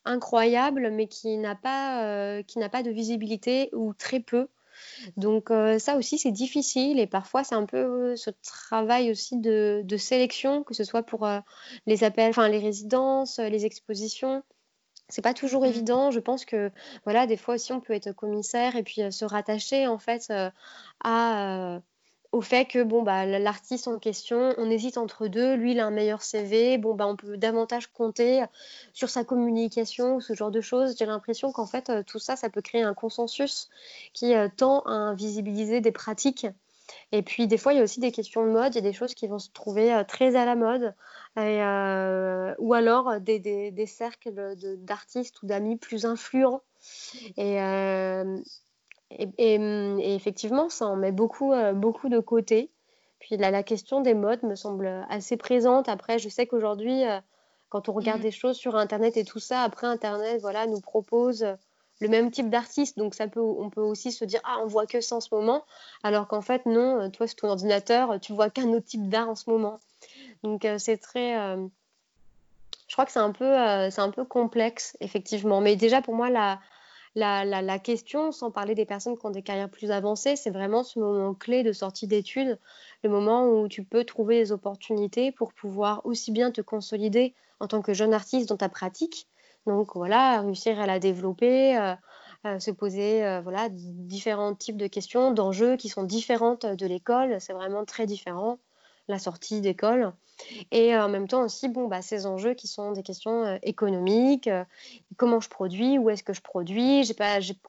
[0.05, 4.47] incroyable, mais qui n'a pas, euh, qui n'a pas de visibilité ou très peu.
[5.17, 9.37] Donc euh, ça aussi c'est difficile et parfois c'est un peu euh, ce travail aussi
[9.37, 11.27] de, sélection, que ce soit pour
[11.85, 14.43] les appels, enfin les résidences, les expositions.
[15.09, 15.65] C'est pas toujours mmh.
[15.65, 16.11] évident.
[16.11, 16.71] Je pense que
[17.03, 20.31] voilà, des fois aussi on peut être commissaire et puis se rattacher en fait
[21.03, 21.81] à
[22.31, 25.87] au fait que bon bah l'artiste en question, on hésite entre deux, lui il a
[25.87, 28.43] un meilleur CV, bon bah on peut davantage compter
[28.93, 30.95] sur sa communication ce genre de choses.
[30.97, 33.69] J'ai l'impression qu'en fait euh, tout ça ça peut créer un consensus
[34.13, 36.45] qui euh, tend à visibiliser des pratiques.
[37.11, 38.89] Et puis des fois il y a aussi des questions de mode, il y a
[38.89, 40.93] des choses qui vont se trouver euh, très à la mode
[41.37, 46.61] ou alors des, des cercles d'artistes ou d'amis plus influents.
[49.11, 52.71] Et, effectivement, ça en met beaucoup, euh, beaucoup de côté.
[53.19, 55.89] Puis là, la question des modes me semble assez présente.
[55.89, 57.19] Après, je sais qu'aujourd'hui, euh,
[57.69, 58.23] quand on regarde mmh.
[58.23, 61.45] des choses sur Internet et tout ça, après Internet, voilà, nous propose
[61.99, 62.97] le même type d'artiste.
[62.97, 65.33] Donc ça peut, on peut aussi se dire ah on voit que ça en ce
[65.33, 65.65] moment,
[66.03, 69.29] alors qu'en fait non, euh, toi sur ton ordinateur, tu vois qu'un autre type d'art
[69.29, 69.79] en ce moment.
[70.43, 71.33] Donc c'est très,
[72.87, 73.53] je crois que c'est un peu,
[73.91, 75.59] c'est un peu complexe effectivement.
[75.59, 76.61] Mais déjà pour moi la
[77.19, 80.99] la, question, sans parler des personnes qui ont des carrières plus avancées, c'est vraiment ce
[80.99, 82.59] moment clé de sortie d'études,
[83.03, 87.67] le moment où tu peux trouver des opportunités pour pouvoir aussi bien te consolider en
[87.67, 89.27] tant que jeune artiste dans ta pratique.
[89.65, 91.77] Donc voilà, réussir à la développer,
[92.45, 97.39] euh, se poser euh, voilà, différents types de questions, d'enjeux qui sont différentes de l'école.
[97.41, 98.59] C'est vraiment très différent,
[99.09, 100.13] la sortie d'école.
[100.71, 104.49] Et en même temps aussi, bon, bah, ces enjeux qui sont des questions économiques,
[105.17, 107.03] comment je produis, où est-ce que je produis,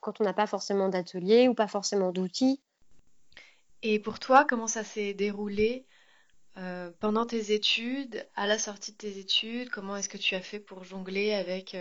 [0.00, 2.60] quand on n'a pas forcément d'atelier ou pas forcément d'outils.
[3.82, 5.84] Et pour toi, comment ça s'est déroulé
[7.00, 10.60] pendant tes études, à la sortie de tes études Comment est-ce que tu as fait
[10.60, 11.76] pour jongler avec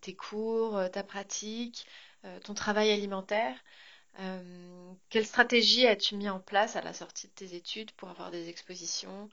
[0.00, 1.86] tes cours, ta pratique,
[2.44, 3.56] ton travail alimentaire?
[4.18, 8.30] Euh, quelle stratégie as-tu mis en place à la sortie de tes études pour avoir
[8.30, 9.28] des expositions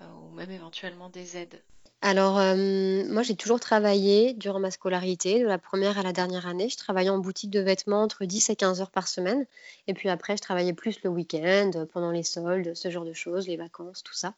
[0.00, 1.62] euh, ou même éventuellement des aides?
[2.02, 6.46] Alors, euh, moi, j'ai toujours travaillé durant ma scolarité, de la première à la dernière
[6.46, 6.68] année.
[6.68, 9.46] Je travaillais en boutique de vêtements entre 10 et 15 heures par semaine.
[9.86, 13.48] Et puis après, je travaillais plus le week-end, pendant les soldes, ce genre de choses,
[13.48, 14.34] les vacances, tout ça.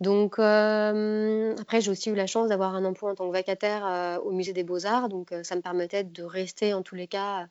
[0.00, 4.30] Donc, après, j'ai aussi eu la chance d'avoir un emploi en tant que vacataire au
[4.30, 5.08] musée des beaux-arts.
[5.08, 7.46] Donc, ça me permettait de rester, en tous les cas,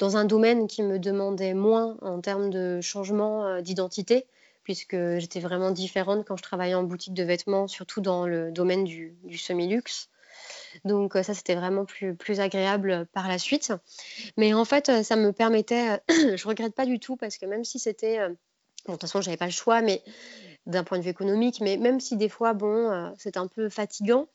[0.00, 4.26] dans un domaine qui me demandait moins en termes de changement euh, d'identité,
[4.64, 8.84] puisque j'étais vraiment différente quand je travaillais en boutique de vêtements, surtout dans le domaine
[8.84, 10.08] du, semi-luxe.
[10.86, 13.74] Donc euh, ça, c'était vraiment plus, plus agréable par la suite.
[14.38, 17.64] Mais en fait, euh, ça me permettait, je regrette pas du tout, parce que même
[17.64, 18.18] si c'était...
[18.86, 20.02] Bon, de toute façon, j'avais pas le choix, mais
[20.66, 23.68] d'un point de vue économique, mais même si des fois, bon, euh, c'est un peu
[23.68, 24.26] fatigant,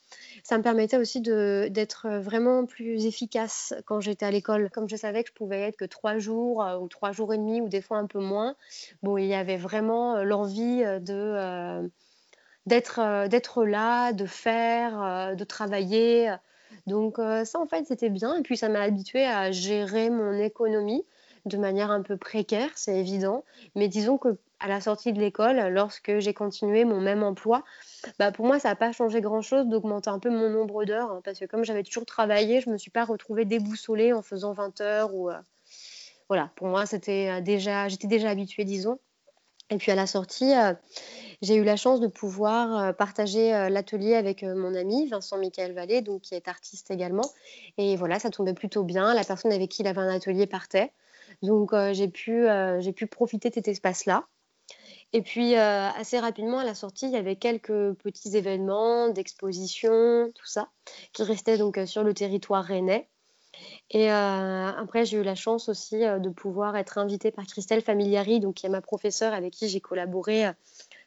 [0.43, 4.69] ça me permettait aussi d'être vraiment plus efficace quand j'étais à l'école.
[4.71, 7.38] Comme je savais que je pouvais être que trois jours euh, ou trois jours et
[7.38, 8.55] demi ou des fois un peu moins,
[9.03, 11.89] bon, il y avait vraiment euh, l'envie de
[12.65, 16.34] d'être d'être là, de faire, de travailler.
[16.88, 18.36] Donc ça, en fait, c'était bien.
[18.38, 21.05] Et puis, ça m'a habitué à gérer mon économie
[21.45, 23.43] de manière un peu précaire, c'est évident.
[23.75, 27.63] Mais disons que à la sortie de l'école, lorsque j'ai continué mon même emploi,
[28.19, 31.21] bah pour moi, ça n'a pas changé grand-chose d'augmenter un peu mon nombre d'heures, hein,
[31.23, 34.53] parce que comme j'avais toujours travaillé, je ne me suis pas retrouvée déboussolée en faisant
[34.53, 35.13] 20 heures.
[35.13, 35.37] Ou, euh,
[36.29, 38.99] voilà, pour moi, c'était euh, déjà, j'étais déjà habituée, disons.
[39.69, 40.53] Et puis à la sortie,
[41.41, 46.21] j'ai eu la chance de pouvoir partager l'atelier avec mon ami Vincent Michael Vallée, donc
[46.21, 47.27] qui est artiste également.
[47.79, 49.15] Et voilà, ça tombait plutôt bien.
[49.15, 50.91] La personne avec qui il avait un atelier partait.
[51.41, 52.45] Donc j'ai pu,
[52.79, 54.27] j'ai pu profiter de cet espace-là.
[55.13, 60.29] Et puis, euh, assez rapidement, à la sortie, il y avait quelques petits événements d'exposition,
[60.36, 60.67] tout ça,
[61.13, 63.07] qui restaient donc euh, sur le territoire rennais.
[63.91, 68.41] Et euh, après, j'ai eu la chance aussi de pouvoir être invitée par Christelle Familiari,
[68.41, 70.51] donc, qui est ma professeure avec qui j'ai collaboré,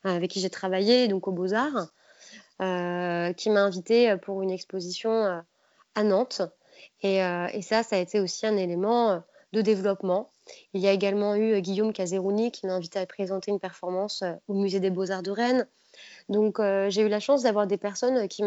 [0.05, 1.89] avec qui j'ai travaillé donc aux Beaux-Arts,
[3.37, 5.43] qui m'a invitée pour une exposition
[5.95, 6.41] à Nantes.
[7.03, 7.21] Et,
[7.61, 9.23] ça, ça a été aussi un élément
[9.53, 10.31] de développement
[10.75, 14.23] il y a également eu euh, Guillaume Caserouni qui m'a invité à présenter une performance
[14.23, 15.67] euh, au Musée des Beaux-Arts de Rennes.
[16.29, 18.43] Donc euh, j'ai eu la chance d'avoir des personnes qui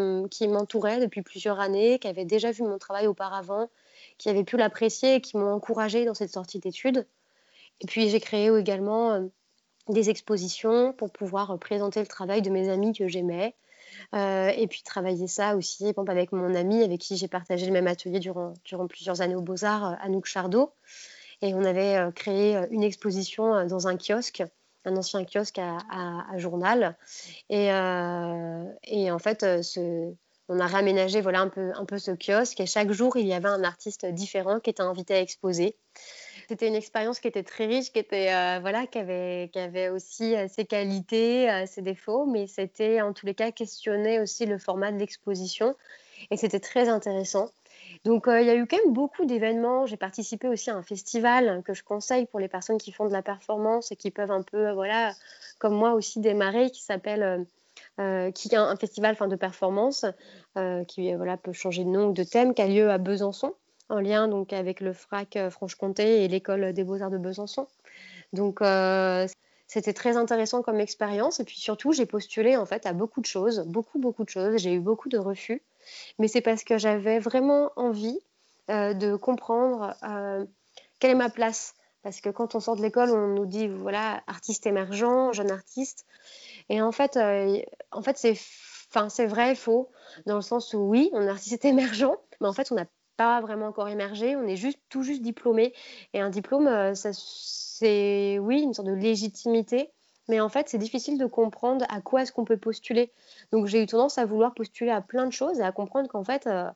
[0.47, 3.69] m'entouraient depuis plusieurs années, qui avaient déjà vu mon travail auparavant,
[4.17, 7.05] qui avaient pu l'apprécier et qui m'ont encouragée dans cette sortie d'études.
[7.81, 9.27] Et puis j'ai créé également
[9.89, 13.55] des expositions pour pouvoir présenter le travail de mes amis que j'aimais.
[14.13, 18.19] Et puis travailler ça aussi avec mon ami avec qui j'ai partagé le même atelier
[18.19, 20.73] durant, durant plusieurs années aux Beaux-Arts, Anouk Chardot.
[21.41, 24.43] Et on avait euh, créé euh, une exposition euh, dans un kiosque
[24.83, 26.97] un ancien kiosque à, journal.
[27.51, 29.45] Et, et, en fait,
[30.49, 33.33] on a réaménagé voilà, un, peu, un peu ce kiosque et chaque jour, il y
[33.35, 35.75] avait un artiste différent qui était invité à exposer.
[36.51, 38.25] C'était une expérience qui était très riche, qui, était,
[38.59, 43.33] voilà, qui, avait, qui avait aussi ses qualités, ses défauts, mais c'était en tous les
[43.33, 45.77] cas questionner aussi le format de l'exposition.
[46.29, 47.51] Et c'était très intéressant.
[48.03, 49.85] Donc, euh, il y a eu quand même beaucoup d'événements.
[49.85, 53.13] J'ai participé aussi à un festival que je conseille pour les personnes qui font de
[53.13, 55.13] la performance et qui peuvent un peu, euh, voilà,
[55.57, 57.45] comme moi aussi démarrer, qui s'appelle,
[57.99, 60.05] euh, qui est un, festival fin, de performance,
[60.87, 63.53] qui voilà, peut changer de nom ou de thème, qui a lieu à Besançon,
[63.91, 67.67] en lien donc avec le FRAC Franche-Comté et l'école des beaux-arts de Besançon.
[68.33, 68.59] Donc,
[69.67, 71.39] c'était très intéressant comme expérience.
[71.39, 74.57] Et puis surtout, j'ai postulé en fait à beaucoup de choses, beaucoup, beaucoup de choses.
[74.57, 75.61] J'ai eu beaucoup de refus
[76.19, 78.19] mais c'est parce que j'avais vraiment envie
[78.69, 80.45] euh, de comprendre euh,
[80.99, 81.73] quelle est ma place.
[82.03, 86.05] Parce que quand on sort de l'école, on nous dit, voilà, artiste émergent, jeune artiste.
[86.69, 87.59] Et en fait, euh,
[87.91, 88.37] en fait c'est
[88.93, 89.91] enfin, vrai et faux,
[90.25, 92.85] dans le sens où oui, on est artiste émergent, mais en fait, on n'a
[93.41, 95.73] vraiment encore émergé, on est juste tout juste diplômé.
[96.13, 99.91] Et un diplôme, c'est oui, une sorte de légitimité,
[100.27, 103.11] mais en fait, c'est difficile de comprendre à quoi est-ce qu'on peut postuler.
[103.51, 106.23] Donc, j'ai eu tendance à vouloir postuler à plein de choses et à comprendre qu'en
[106.23, 106.69] fait, euh,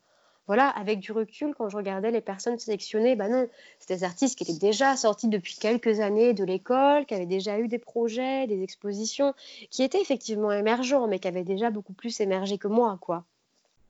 [0.47, 3.47] voilà, avec du recul, quand je regardais les personnes sélectionnées, bah non,
[3.79, 7.59] c'était des artistes qui étaient déjà sortis depuis quelques années de l'école, qui avaient déjà
[7.59, 9.33] eu des projets, des expositions,
[9.71, 13.25] qui étaient effectivement émergents, mais qui avaient déjà beaucoup plus émergé que moi, quoi.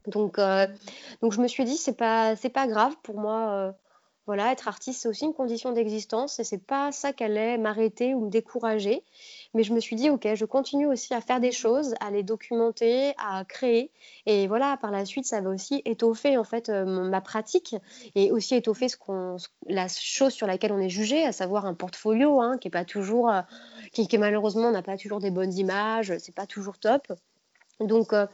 [0.07, 0.67] Donc, euh,
[1.21, 3.49] donc je me suis dit, c'est pas, c'est pas grave pour moi.
[3.51, 3.71] Euh,
[4.27, 8.15] voilà, être artiste, c'est aussi une condition d'existence et c'est pas ça qui allait m'arrêter
[8.15, 9.03] ou me décourager.
[9.53, 12.23] Mais je me suis dit, ok, je continue aussi à faire des choses, à les
[12.23, 13.91] documenter, à créer.
[14.25, 17.75] Et voilà, par la suite, ça va aussi étoffer en fait euh, ma pratique
[18.15, 19.37] et aussi étoffer ce qu'on,
[19.67, 22.85] la chose sur laquelle on est jugé, à savoir un portfolio hein, qui est pas
[22.85, 23.31] toujours,
[23.91, 27.13] qui, qui malheureusement n'a pas toujours des bonnes images, c'est pas toujours top.
[27.81, 28.25] Donc, euh,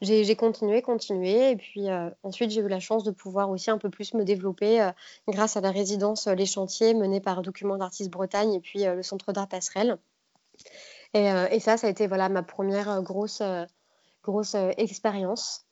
[0.00, 1.50] j'ai continué, continué.
[1.50, 4.24] Et puis euh, ensuite, j'ai eu la chance de pouvoir aussi un peu plus me
[4.24, 4.90] développer euh,
[5.28, 9.32] grâce à la résidence Les Chantiers menée par Document d'Artistes Bretagne et puis le Centre
[9.32, 9.98] d'art Passerelle.
[11.14, 13.42] Et, et, ça, ça a été voilà, ma première grosse,
[14.22, 15.67] grosse expérience.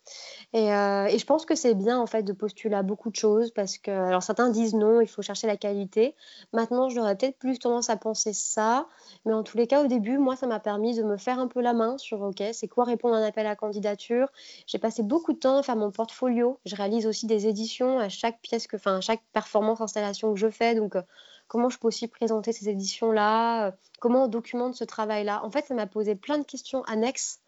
[0.54, 3.50] Euh, et, je pense que c'est bien en fait de postuler à beaucoup de choses
[3.50, 6.14] parce que, alors certains disent non, il faut chercher la qualité.
[6.52, 8.86] Maintenant, j'aurais peut-être plus tendance à penser ça,
[9.24, 11.48] mais en tous les cas, au début, moi, ça m'a permis de me faire un
[11.48, 14.28] peu la main sur OK, c'est quoi répondre à un appel à candidature?
[14.66, 16.58] J'ai passé beaucoup de temps à faire mon portfolio.
[16.64, 20.50] Je réalise aussi des éditions à chaque pièce que, enfin, chaque performance installation que je
[20.50, 20.74] fais.
[20.74, 21.02] Donc, euh,
[21.48, 25.44] comment je peux aussi présenter ces éditions-là, euh, comment on documente ce travail-là?
[25.44, 27.40] En fait, ça m'a posé plein de questions annexes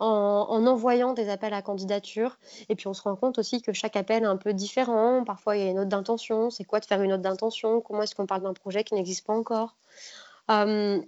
[0.00, 2.38] en, envoyant des appels à candidature.
[2.68, 5.24] Et puis on se rend compte aussi que chaque appel est un peu différent.
[5.24, 6.50] Parfois il y a une note d'intention.
[6.50, 7.80] C'est quoi de faire une note d'intention?
[7.80, 9.76] Comment est-ce qu'on parle d'un projet qui n'existe pas encore?
[10.50, 11.00] Euh,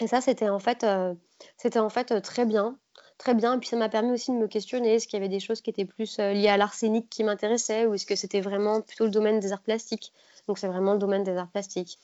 [0.00, 1.14] Et ça, c'était en fait, euh,
[1.56, 2.76] c'était en fait très bien.
[3.18, 5.28] Très bien, et puis ça m'a permis aussi de me questionner, est-ce qu'il y avait
[5.28, 7.84] des choses qui étaient plus euh, liées à l'arsenic qui m'intéressaient?
[7.84, 10.12] Ou est-ce que c'était vraiment plutôt le domaine des arts plastiques?
[10.46, 11.98] Donc c'est vraiment le domaine des arts plastiques.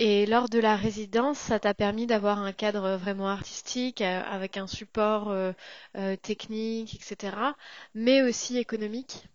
[0.00, 4.56] Et lors de la résidence, ça t'a permis d'avoir un cadre vraiment artistique, euh, avec
[4.56, 5.50] un support euh,
[5.96, 7.56] euh, technique, etc.,
[7.96, 9.26] mais aussi économique?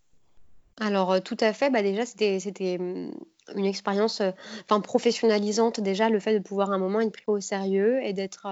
[0.79, 1.69] Alors, tout à fait.
[1.69, 3.11] Bah, déjà, c'était c'était, mmh,
[3.57, 4.21] une expérience,
[4.63, 5.81] enfin, professionnalisante.
[5.81, 8.47] Déjà, le fait de pouvoir à un moment être pris au sérieux et d'être,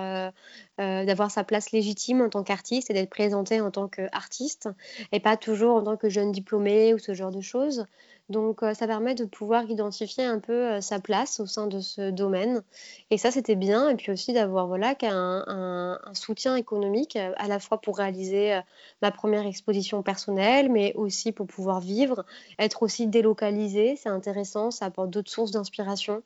[0.77, 4.67] d'avoir sa place légitime en tant qu'artiste et d'être présenté en tant qu'artiste
[5.13, 7.85] et pas toujours en tant que jeune diplômé ou ce genre de choses.
[8.31, 12.63] Donc, ça permet de pouvoir identifier un peu, sa place au sein de ce domaine.
[13.09, 13.89] Et ça, c'était bien.
[13.89, 18.59] Et puis aussi d'avoir, voilà, un soutien économique, à la fois pour réaliser,
[19.01, 22.25] ma première exposition personnelle, mais aussi pour pouvoir vivre,
[22.57, 26.23] être aussi délocalisé, c'est intéressant, ça apporte d'autres sources d'inspiration.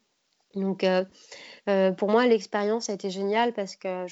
[0.54, 0.86] Donc,
[1.98, 4.06] pour moi, l'expérience a été géniale parce que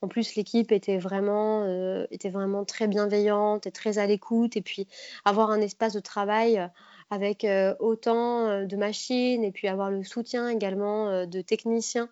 [0.00, 1.66] en plus l'équipe était vraiment,
[2.12, 4.56] était vraiment très bienveillante et très à l'écoute.
[4.56, 4.86] Et puis
[5.24, 6.70] avoir un espace de travail,
[7.12, 7.46] avec
[7.78, 12.08] autant de machines et puis avoir le soutien également de techniciens.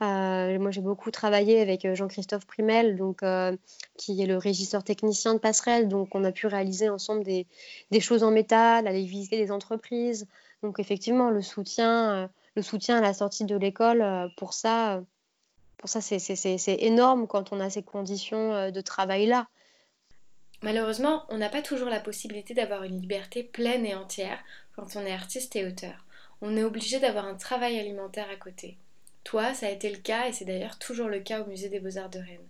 [0.00, 3.22] moi, j'ai beaucoup travaillé avec Jean-Christophe Primel, donc,
[3.96, 5.86] qui est le régisseur technicien de Passerelle.
[5.86, 7.46] Donc, on a pu réaliser ensemble des,
[8.00, 10.26] choses en métal, aller visiter des entreprises.
[10.64, 14.04] Donc, effectivement, le soutien, le soutien à la sortie de l'école,
[14.36, 15.00] pour ça,
[15.78, 19.46] pour ça c'est énorme quand on a ces conditions de travail-là.
[20.64, 24.42] Malheureusement, on n'a pas toujours la possibilité d'avoir une liberté pleine et entière
[24.74, 26.06] quand on est artiste et auteur.
[26.40, 28.78] On est obligé d'avoir un travail alimentaire à côté.
[29.24, 31.80] Toi, ça a été le cas et c'est d'ailleurs toujours le cas au Musée des
[31.80, 32.48] Beaux-Arts de Rennes.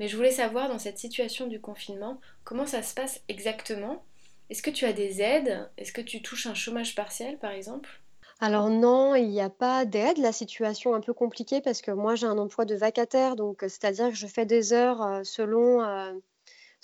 [0.00, 4.02] Mais je voulais savoir, dans cette situation du confinement, comment ça se passe exactement?
[4.50, 5.70] Est-ce que tu as des aides?
[5.78, 8.00] Est-ce que tu touches un chômage partiel, par exemple?
[8.40, 10.18] Alors non, il n'y a pas d'aide.
[10.18, 13.58] La situation est un peu compliquée parce que moi j'ai un emploi de vacataire, donc
[13.60, 15.80] c'est-à-dire que je fais des heures selon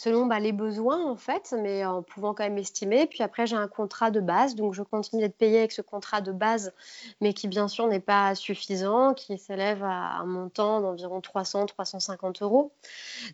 [0.01, 3.05] selon bah, les besoins en fait, mais en pouvant quand même estimer.
[3.05, 6.22] Puis après, j'ai un contrat de base, donc je continue d'être payée avec ce contrat
[6.22, 6.72] de base,
[7.20, 12.72] mais qui bien sûr n'est pas suffisant, qui s'élève à un montant d'environ 300-350 euros.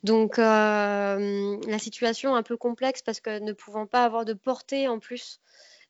[0.03, 4.33] Donc euh, la situation est un peu complexe parce que ne pouvant pas avoir de
[4.33, 5.39] portée en plus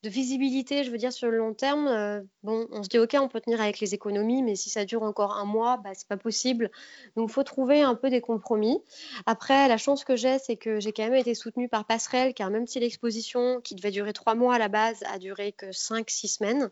[0.02, 3.16] de visibilité, je veux dire, sur le long terme, euh, bon, on se dit, OK,
[3.18, 6.08] on peut tenir avec les économies, mais si ça dure encore un mois, bah, c'est
[6.08, 6.70] pas possible.
[7.16, 8.78] Donc, il faut trouver un peu des compromis.
[9.26, 12.50] Après, la chance que j'ai, c'est que j'ai quand même été soutenue par Passerelle, car
[12.50, 16.10] même si l'exposition, qui devait durer trois mois à la base, a duré que cinq,
[16.10, 16.70] six semaines,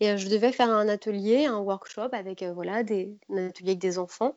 [0.00, 4.34] et je devais faire un atelier, un workshop avec voilà des, avec des enfants.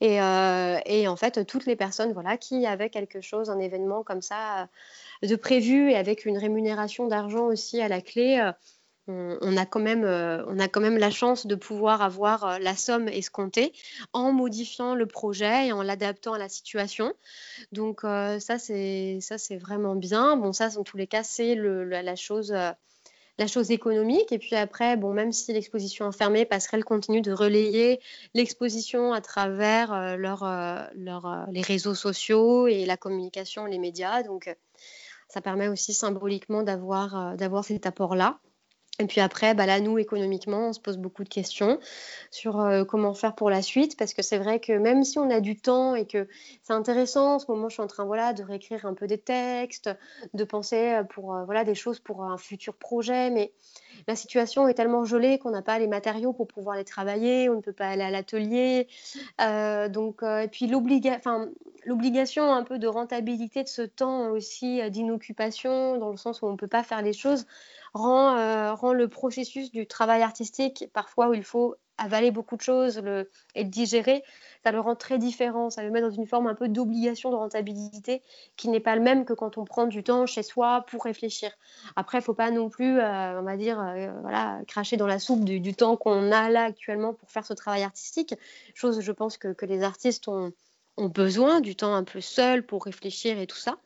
[0.00, 4.22] Et, et, en fait, toutes les personnes voilà qui avaient quelque chose, un événement comme
[4.22, 4.68] ça
[5.22, 8.50] de prévu et avec une rémunération d'argent aussi à la clé,
[9.08, 13.08] on, a quand même, on a quand même la chance de pouvoir avoir la somme
[13.08, 13.72] escomptée
[14.12, 17.12] en modifiant le projet et en l'adaptant à la situation.
[17.72, 20.36] Donc ça, c'est vraiment bien.
[20.36, 22.54] Bon, ça, en tous les cas, c'est la chose
[23.40, 24.30] la chose économique.
[24.32, 27.98] Et puis après, bon, même si l'exposition est fermée, Passerelle continue de relayer
[28.34, 34.22] l'exposition à travers euh, euh, euh, les réseaux sociaux et la communication, les médias.
[34.22, 34.54] Donc,
[35.28, 38.40] ça permet aussi symboliquement d'avoir d'avoir cet apport-là.
[39.00, 41.78] Et puis après, bah là, nous, économiquement, on se pose beaucoup de questions
[42.30, 45.30] sur euh, comment faire pour la suite, parce que c'est vrai que même si on
[45.30, 46.28] a du temps et que
[46.62, 49.16] c'est intéressant, en ce moment, je suis en train voilà, de réécrire un peu des
[49.16, 49.88] textes,
[50.34, 53.52] de penser euh, pour euh, voilà, des choses pour un futur projet, mais
[54.06, 57.56] la situation est tellement gelée qu'on n'a pas les matériaux pour pouvoir les travailler, on
[57.56, 58.88] ne peut pas aller à l'atelier.
[59.38, 66.16] donc, et puis l'obligation un peu de rentabilité de ce temps aussi d'inoccupation, dans le
[66.16, 67.46] sens où on ne peut pas faire les choses,
[67.96, 72.98] euh, rend, le processus du travail artistique, parfois où il faut avaler beaucoup de choses
[73.54, 74.22] et le digérer,
[74.64, 75.70] ça le rend très différent.
[75.70, 78.22] Ça le met dans une forme un peu d'obligation de rentabilité
[78.56, 81.50] qui n'est pas le même que quand on prend du temps chez soi pour réfléchir.
[81.96, 85.18] Après, il faut pas non plus, euh, on va dire, euh, voilà, cracher dans la
[85.18, 88.34] soupe du, temps qu'on a là actuellement pour faire ce travail artistique.
[88.74, 90.52] Chose, je pense, que, que les artistes ont,
[90.96, 93.78] ont besoin du temps un peu seul pour réfléchir et tout ça.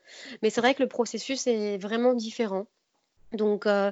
[0.42, 2.66] Mais c'est vrai que le processus est vraiment différent.
[3.32, 3.90] Donc, euh,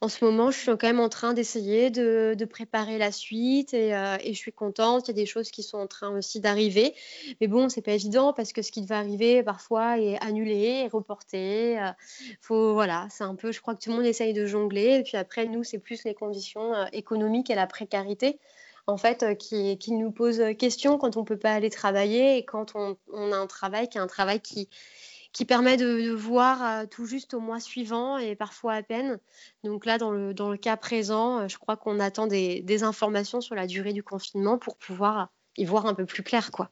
[0.00, 4.16] en ce moment, je suis quand même en train d'essayer de, préparer la suite euh,
[4.22, 5.06] et, je suis contente.
[5.06, 6.94] Il y a des choses qui sont en train aussi d'arriver.
[7.40, 11.78] Mais bon, c'est pas évident parce que ce qui devait arriver parfois est annulé, reporté.
[11.78, 11.90] Euh,
[12.40, 14.98] faut, voilà, c'est un peu, je crois que tout le monde essaye de jongler.
[14.98, 18.38] Et puis après, nous, c'est plus les conditions économiques et la précarité
[18.86, 22.72] en fait, qui, nous pose question quand on ne peut pas aller travailler et quand
[22.74, 24.68] on, on, a un travail qui est un travail qui,
[25.32, 29.18] qui permet de, voir euh, tout juste au mois suivant et parfois à peine.
[29.64, 32.82] Donc là, dans le, dans le cas présent, euh, je crois qu'on attend des, des,
[32.82, 36.70] informations sur la durée du confinement pour pouvoir y voir un peu plus clair, quoi.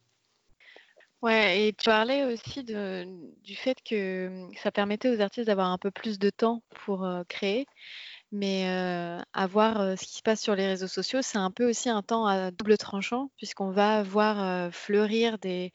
[1.20, 3.04] Ouais, et tu parlais aussi de,
[3.42, 7.04] du fait que hum, ça permettait aux artistes d'avoir un peu plus de temps pour
[7.04, 7.66] euh, créer.
[8.30, 8.68] Mais
[9.32, 12.26] avoir ce qui se passe sur les réseaux sociaux, c'est un peu aussi un temps
[12.26, 15.72] à double tranchant, puisqu'on va voir fleurir des,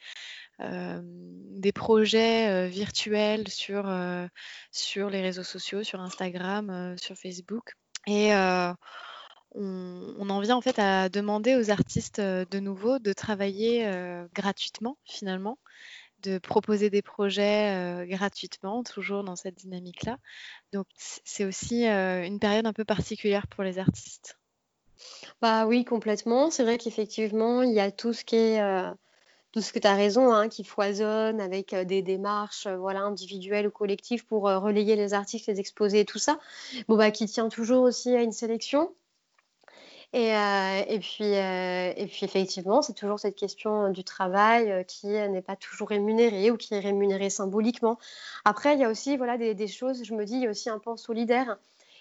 [0.64, 3.92] des projets virtuels sur,
[4.72, 7.74] sur les réseaux sociaux, sur Instagram, sur Facebook.
[8.08, 8.32] Et
[9.56, 13.90] on, en vient en fait à demander aux artistes de nouveau de travailler
[14.34, 15.58] gratuitement finalement
[16.24, 20.18] de proposer des projets gratuitement, toujours dans cette dynamique-là.
[20.72, 24.40] Donc c'est aussi une période un peu particulière pour les artistes.
[25.42, 26.50] Bah oui, complètement.
[26.50, 28.62] C'est vrai qu'effectivement, il y a tout ce qui est
[29.54, 33.72] tout ce que tu as raison, hein, qui foisonne avec des démarches voilà, individuelles ou
[33.72, 36.40] collectives pour relayer les articles, les exposer, tout ça.
[36.90, 38.94] Bon, bah, qui tient toujours aussi à une sélection.
[40.12, 45.56] Et, et, puis, et puis, effectivement, c'est toujours cette question du travail qui n'est pas
[45.56, 47.98] toujours rémunéré ou qui est rémunéré symboliquement.
[48.46, 50.52] Après, il y a aussi voilà, des, des choses, je me dis, il y a
[50.52, 51.58] aussi un pan solidaire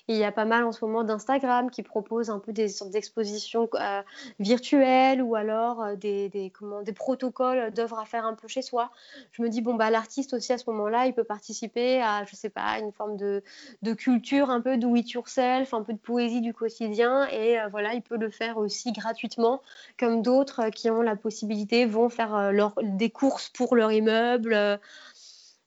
[0.09, 2.91] il y a pas mal en ce moment d'Instagram qui proposent un peu des sortes
[2.91, 4.03] d'expositions euh,
[4.41, 8.91] virtuelles ou alors euh, des, comment, des protocoles d'œuvres à faire un peu chez soi.
[9.31, 12.35] Je me dis, bon, bah, l'artiste aussi à ce moment-là, il peut participer à, je
[12.35, 13.43] sais pas, une forme de,
[13.83, 17.29] de culture, un peu do it yourself, un peu de poésie du quotidien.
[17.29, 19.63] Et euh, voilà, il peut le faire aussi gratuitement,
[19.99, 24.81] comme d'autres qui ont la possibilité vont faire leur, des courses pour leur immeuble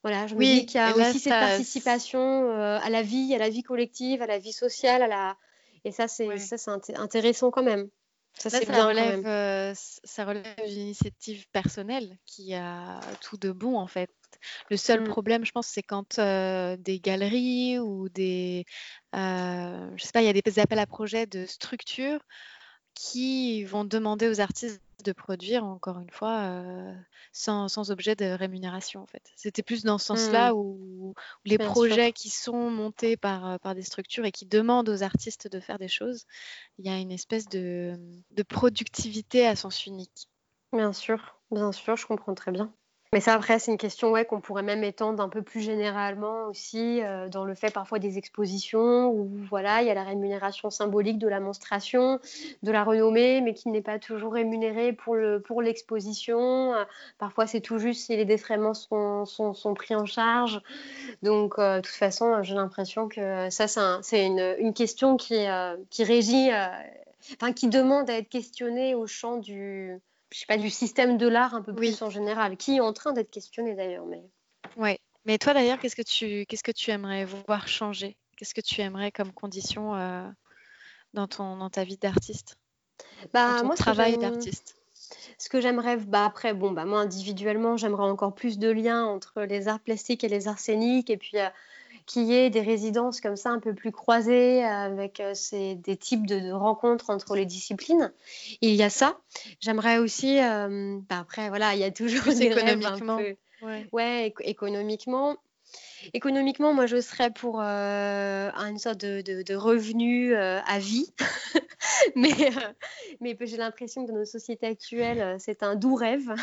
[0.05, 2.19] voilà, je me dis qu'il y a aussi cette participation
[2.51, 5.35] euh, à la vie, à la vie collective, à la vie sociale, à la...
[5.83, 7.89] et ça, c'est ça, c'est intéressant quand même.
[8.37, 13.87] Ça, ça, relève, euh, ça relève d'une initiative personnelle qui a tout de bon en
[13.87, 14.11] fait.
[14.69, 15.07] Le seul mmh.
[15.07, 18.63] problème, je pense, c'est quand euh, des galeries ou des,
[19.11, 22.21] je sais pas, il y a des appels à projets de structures
[22.93, 26.93] qui vont demander aux artistes de produire, encore une fois, euh,
[27.31, 29.23] sans, sans, objet de rémunération, en fait.
[29.35, 30.57] C'était plus dans ce sens-là mmh.
[30.57, 31.13] où,
[31.45, 35.47] les projets qui sont montés par, euh, par des structures et qui demandent aux artistes
[35.47, 36.25] de faire des choses,
[36.77, 37.93] il y a une espèce de,
[38.31, 40.27] de productivité à sens unique.
[40.73, 42.73] Bien sûr, bien sûr, je comprends très bien.
[43.15, 46.47] Mais ça, après, c'est une question ouais, qu'on pourrait même étendre un peu plus généralement
[46.49, 50.69] aussi euh, dans le fait parfois des expositions où voilà, il y a la rémunération
[50.69, 52.19] symbolique de la monstration,
[52.61, 56.73] de la renommée, mais qui n'est pas toujours rémunérée pour, le, pour l'exposition.
[56.73, 56.83] Euh,
[57.17, 60.59] parfois, c'est tout juste si les défraiements sont, sont, pris en charge.
[61.23, 63.67] Donc, euh, de toute façon, j'ai l'impression que ça,
[64.01, 65.45] c'est, une, une, question qui,
[65.89, 66.49] qui régit,
[67.31, 70.01] enfin, qui demande à être questionnée au champ du
[70.31, 72.93] je sais pas, du système de l'art un peu plus en général, qui est en
[72.93, 74.05] train d'être questionné d'ailleurs.
[74.05, 74.23] Mais...
[74.77, 78.17] Oui, mais toi d'ailleurs, qu'est-ce que tu qu'est-ce que tu aimerais voir changer?
[78.37, 80.27] Qu'est-ce que tu aimerais comme condition euh,
[81.13, 82.57] dans, ton, dans ta vie d'artiste?
[83.33, 84.75] Bah, moi, travail d'artiste.
[85.37, 89.43] ce que j'aimerais, bah après, bon, bah moi individuellement, j'aimerais encore plus de liens entre
[89.43, 91.47] les arts plastiques et les arts scéniques, et puis euh,
[92.05, 95.33] qu'il y ait des résidences comme ça un peu plus croisées avec euh,
[95.75, 98.11] des types de, rencontres entre les disciplines.
[98.61, 99.17] il y a ça.
[99.59, 103.17] J'aimerais aussi, euh, bah, après voilà, il y a toujours des économiquement.
[103.17, 105.37] Rêves un peu, ouais, économiquement.
[106.13, 111.13] Économiquement, moi, je serais pour euh, une sorte de, de, revenu euh, à vie.
[112.15, 112.73] mais, euh,
[113.21, 116.33] mais j'ai l'impression que dans nos sociétés actuelles, c'est un doux rêve.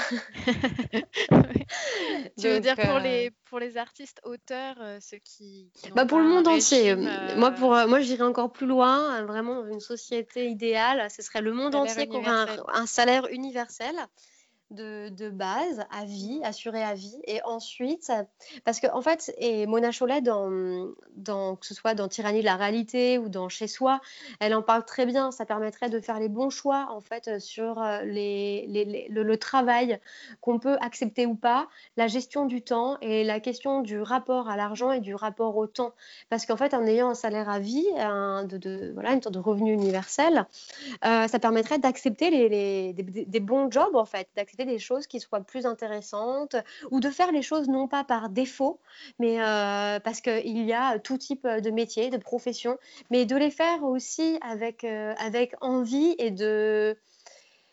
[2.39, 5.71] tu veux dire pour, les, pour les artistes auteurs, ceux qui.
[5.95, 6.95] bah pour le monde entier.
[7.37, 9.23] Moi, pour, moi j'irais encore plus loin.
[9.25, 13.95] Vraiment, une société idéale, ce serait le monde entier qui aurait un, un salaire universel
[14.73, 17.17] de, base à vie, assuré à vie.
[17.25, 18.13] Et ensuite,
[18.65, 22.57] parce qu'en en fait, et Mona Cholet, dans, que ce soit dans Tyrannie de la
[22.57, 24.01] réalité ou dans Chez soi,
[24.41, 25.31] elle en parle très bien.
[25.31, 29.99] Ça permettrait de faire les bons choix en fait sur euh, les, le, travail
[30.41, 34.57] qu'on peut accepter ou pas, la gestion du temps et la question du rapport à
[34.57, 35.93] l'argent et du rapport au temps.
[36.29, 37.87] Parce qu'en fait, en ayant un salaire à vie,
[38.45, 40.47] de, voilà, une sorte de revenu universel,
[41.05, 45.41] euh, ça permettrait d'accepter des, des, bons jobs en fait, d'accepter des choses qui soient
[45.41, 46.57] plus intéressantes
[46.91, 48.81] ou de faire les choses non pas par défaut,
[49.19, 52.79] mais euh, parce qu'il y a tout type de métier, de profession,
[53.11, 56.97] mais de les faire aussi avec, euh, avec envie et de...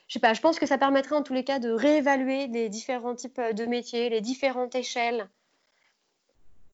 [0.08, 2.68] Je sais pas, je pense que ça permettrait en tous les cas de réévaluer les
[2.70, 5.30] différents types de métiers, les différentes échelles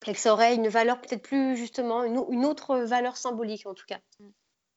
[0.07, 3.85] et que ça aurait une valeur peut-être plus justement, une, autre valeur symbolique en tout
[3.85, 3.99] cas.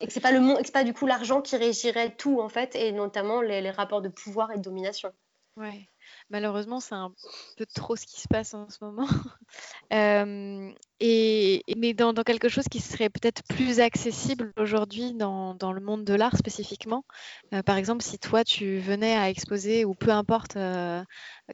[0.01, 2.93] Et que c'est pas le pas du coup l'argent qui régirait tout en fait, et
[2.93, 5.13] notamment les rapports de pouvoir et de domination.
[5.59, 5.89] Ouais.
[6.31, 7.13] Malheureusement, c'est un
[7.57, 9.09] peu trop ce qui se passe en ce moment.
[11.01, 16.15] et, mais dans, quelque chose qui serait peut-être plus accessible aujourd'hui dans, le monde de
[16.15, 17.05] l'art spécifiquement.
[17.53, 21.03] Euh, par exemple, si toi, tu venais à exposer, ou peu importe, euh,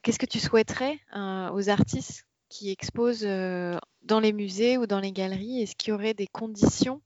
[0.03, 5.13] qu'est-ce que tu souhaiterais euh, aux artistes qui exposent dans les musées ou dans les
[5.13, 5.63] galeries?
[5.63, 7.01] Est-ce qu'il y aurait des conditions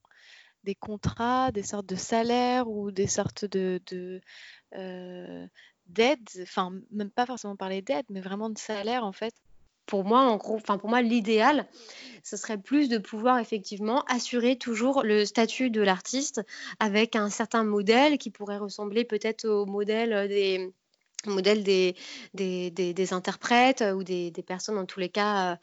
[0.65, 3.79] des contrats, des sortes de salaires ou des sortes de,
[5.89, 9.33] d'aide, enfin même pas forcément parler d'aide, mais vraiment de salaire en fait.
[9.85, 11.67] Pour moi, en gros, enfin pour moi, l'idéal,
[12.23, 16.41] ce serait plus de pouvoir effectivement assurer toujours le statut de l'artiste
[16.79, 20.71] avec un certain modèle qui pourrait ressembler peut-être au modèle des
[21.25, 21.95] modèle des,
[22.33, 25.59] des, des, interprètes ou des, des, personnes, en tous les cas,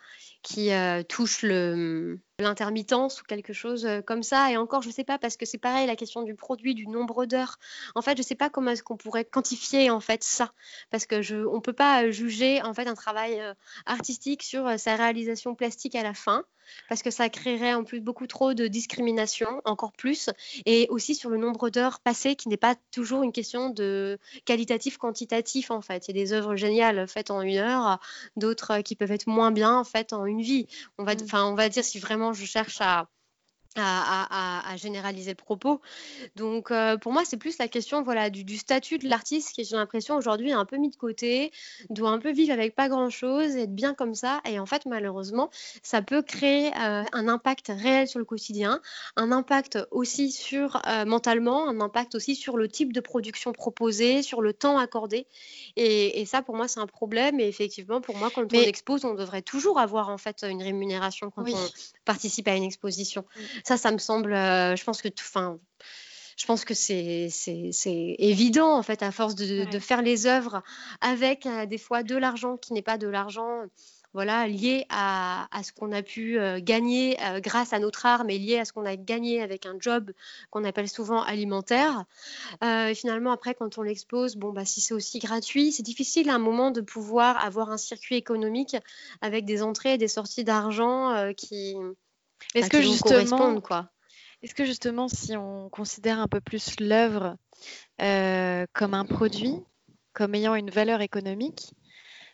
[0.46, 0.70] qui
[1.08, 4.52] touchent le, l'intermittence ou quelque chose comme ça.
[4.52, 6.86] Et encore, je ne sais pas, parce que c'est pareil, la question du produit, du
[6.86, 7.58] nombre d'heures.
[7.96, 10.52] En fait, je ne sais pas comment est-ce qu'on pourrait quantifier en fait ça,
[10.90, 13.42] parce que on peut pas juger en fait un travail
[13.86, 16.44] artistique sur sa réalisation plastique à la fin,
[16.88, 20.30] parce que ça créerait en plus beaucoup trop de discrimination, encore plus,
[20.64, 24.98] et aussi sur le nombre d'heures passées, qui n'est pas toujours une question de qualitatif
[24.98, 26.06] quantitatif en fait.
[26.06, 28.00] Il y a des œuvres géniales faites en une heure,
[28.36, 30.66] d'autres qui peuvent être moins bien faites en une vie.
[30.98, 33.08] On va, enfin, on va dire si vraiment je cherche à,
[33.78, 35.80] à, généraliser le propos.
[36.36, 39.76] Donc, euh, pour moi, c'est plus la question voilà, du, statut de l'artiste qui, j'ai
[39.76, 41.52] l'impression, aujourd'hui est un peu mis de côté,
[41.90, 44.40] doit un peu vivre avec pas grand-chose, être bien comme ça.
[44.48, 45.50] Et en fait, malheureusement,
[45.82, 48.80] ça peut créer euh, un impact réel sur le quotidien,
[49.16, 54.22] un impact aussi sur euh, mentalement, un impact aussi sur le type de production proposée,
[54.22, 55.26] sur le temps accordé.
[55.76, 57.38] Et, ça, pour moi, c'est un problème.
[57.40, 61.30] Et effectivement, pour moi, quand on expose, on devrait toujours avoir en fait une rémunération
[61.30, 61.68] quand on
[62.04, 63.24] participe à une exposition.
[63.66, 67.28] Ça, ça me semble, euh, je pense que, je pense que c'est
[68.20, 70.62] évident en fait à force de, faire les œuvres
[71.00, 73.62] avec euh, des fois de l'argent qui n'est pas de l'argent
[74.14, 78.60] voilà, lié à, ce qu'on a pu euh, gagner grâce à notre art, mais lié
[78.60, 80.12] à ce qu'on a gagné avec un job
[80.50, 82.04] qu'on appelle souvent alimentaire.
[82.62, 86.34] et finalement, après, quand on l'expose, bon, bah, si c'est aussi gratuit, c'est difficile à
[86.36, 88.76] un moment de pouvoir avoir un circuit économique
[89.22, 91.74] avec des entrées et des sorties d'argent qui,
[92.54, 93.90] est-ce que justement, quoi.
[94.42, 97.36] Est-ce que justement, si on considère un peu plus l'œuvre
[98.00, 99.56] euh, comme un produit,
[100.12, 101.74] comme ayant une valeur économique,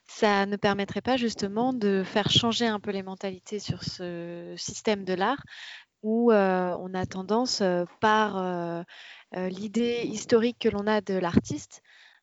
[0.06, 5.04] ça ne permettrait pas justement de faire changer un peu les mentalités sur ce système
[5.04, 5.42] de l'art
[6.02, 8.84] où euh, on a tendance, euh, par
[9.34, 11.82] l'idée historique que l'on a de l'artiste,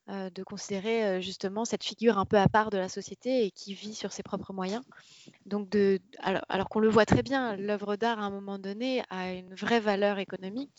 [0.10, 3.52] euh, de considérer euh, justement cette figure un peu à part de la société et
[3.52, 4.84] qui vit sur ses propres moyens.
[5.46, 9.34] Donc, de, alors, qu'on le voit très bien, l'œuvre d'art à un moment donné a
[9.34, 10.72] une vraie valeur économique.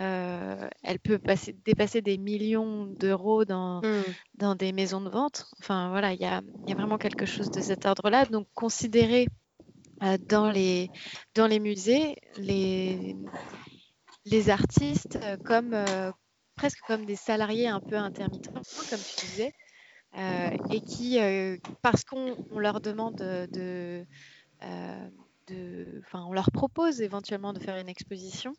[0.00, 1.20] Euh, elle peut
[1.64, 4.02] dépasser des millions d'euros dans, mmh.
[4.38, 5.46] dans des maisons de vente.
[5.60, 8.24] Enfin voilà, il y a, y a, vraiment quelque chose de cet ordre-là.
[8.24, 9.28] Donc considérer
[10.28, 10.90] dans, les,
[11.36, 13.14] dans les musées les,
[14.24, 15.76] les artistes comme,
[16.56, 19.52] presque comme des salariés un peu intermittents, comme tu disais,
[20.16, 24.06] euh, et qui, euh, parce qu'on leur demande de,
[24.62, 25.08] euh,
[25.48, 28.54] de, on leur propose éventuellement de faire une exposition,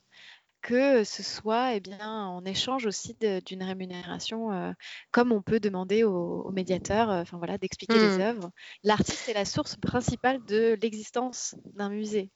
[0.61, 3.15] que ce soit eh bien, en échange aussi
[3.45, 4.73] d'une rémunération,
[5.11, 8.21] comme on peut demander au, médiateur enfin, voilà, d'expliquer les mmh.
[8.21, 8.51] œuvres.
[8.83, 12.31] L'artiste est la source principale de l'existence d'un musée,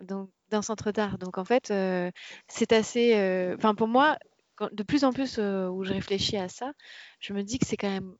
[0.00, 1.18] donc d'un centre d'art.
[1.18, 1.72] Donc en fait,
[2.48, 3.54] c'est assez.
[3.56, 4.16] Enfin, pour moi,
[4.72, 6.72] de plus en plus euh, où je réfléchis à ça,
[7.20, 8.14] je me dis que c'est quand même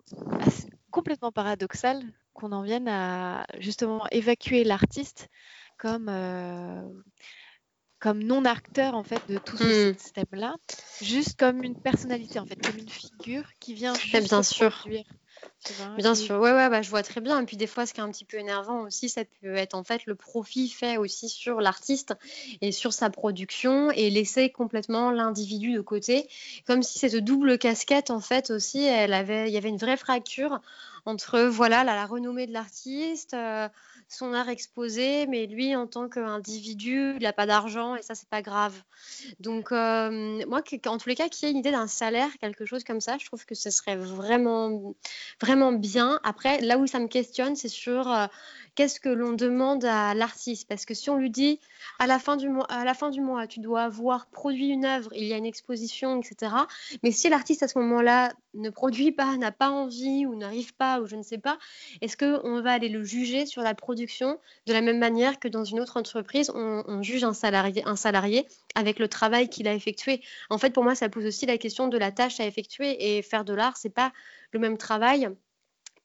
[0.90, 5.28] complètement paradoxal qu'on en vienne à justement évacuer l'artiste
[5.78, 6.82] comme, euh,
[7.98, 9.98] comme non-acteur en fait de tout ce mmh.
[9.98, 10.54] système-là,
[11.00, 14.86] juste comme une personnalité en fait, comme une figure qui vient juste bien sûr.
[15.96, 17.40] Bien sûr, ouais, ouais, bah, je vois très bien.
[17.40, 19.74] Et puis des fois, ce qui est un petit peu énervant aussi, ça peut être
[19.74, 22.14] en fait le profit fait aussi sur l'artiste
[22.60, 26.28] et sur sa production et laisser complètement l'individu de côté,
[26.66, 29.96] comme si cette double casquette en fait aussi, elle avait, il y avait une vraie
[29.96, 30.60] fracture
[31.06, 33.34] entre voilà la, renommée de l'artiste.
[33.34, 33.68] Euh,
[34.08, 38.28] son art exposé, mais lui, en tant qu'individu, il n'a pas d'argent et ça, c'est
[38.28, 38.74] pas grave.
[39.40, 42.64] Donc, euh, moi, en tous les cas, qu'il y ait une idée d'un salaire, quelque
[42.64, 44.94] chose comme ça, je trouve que ce serait vraiment,
[45.40, 46.20] vraiment bien.
[46.22, 48.26] Après, là où ça me questionne, c'est sur euh,
[48.74, 50.68] qu'est-ce que l'on demande à l'artiste?
[50.68, 51.60] Parce que si on lui dit
[51.98, 53.10] à la, fin du mois, à la fin
[53.48, 56.52] tu dois avoir produit une œuvre, il y a une exposition, etc.
[57.02, 61.00] Mais si l'artiste à ce moment-là ne produit pas, n'a pas envie ou n'arrive pas
[61.00, 61.58] ou je ne sais pas,
[62.00, 65.64] est-ce qu'on va aller le juger sur la production de la même manière que dans
[65.64, 70.22] une autre entreprise, on, juge un salarié, un salarié avec le travail qu'il a effectué.
[70.48, 73.22] En fait, pour moi, ça pose aussi la question de la tâche à effectuer et
[73.22, 74.12] faire de l'art, c'est pas
[74.52, 75.28] le même travail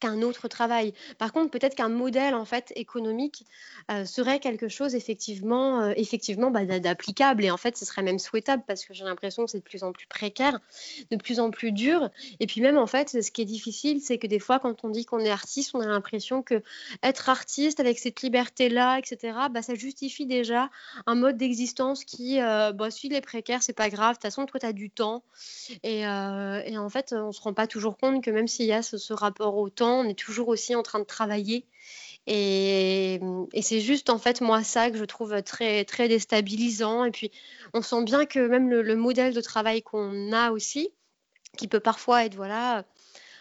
[0.00, 0.92] qu'un autre travail.
[1.18, 3.44] Par contre, peut-être qu'un modèle en fait économique
[3.90, 8.18] euh, serait quelque chose effectivement, euh, effectivement bah, d'applicable et en fait, ce serait même
[8.18, 10.58] souhaitable parce que j'ai l'impression que c'est de plus en plus précaire,
[11.10, 12.10] de plus en plus dur.
[12.40, 14.88] Et puis même en fait, ce qui est difficile, c'est que des fois, quand on
[14.88, 16.62] dit qu'on est artiste, on a l'impression que
[17.02, 20.70] être artiste avec cette liberté-là, etc., bah, ça justifie déjà
[21.06, 24.12] un mode d'existence qui, euh, bah, suit les précaires, c'est pas grave.
[24.12, 25.22] De toute façon, toi, tu as du temps.
[25.82, 28.82] Et, et, en fait, on se rend pas toujours compte que même s'il y a
[28.82, 31.66] ce rapport au temps, on est toujours aussi en train de travailler.
[32.26, 33.20] Et,
[33.62, 37.04] c'est juste en fait moi ça que je trouve très très déstabilisant.
[37.04, 37.30] Et puis
[37.74, 40.90] on sent bien que même le, modèle de travail qu'on a aussi,
[41.56, 42.84] qui peut parfois être voilà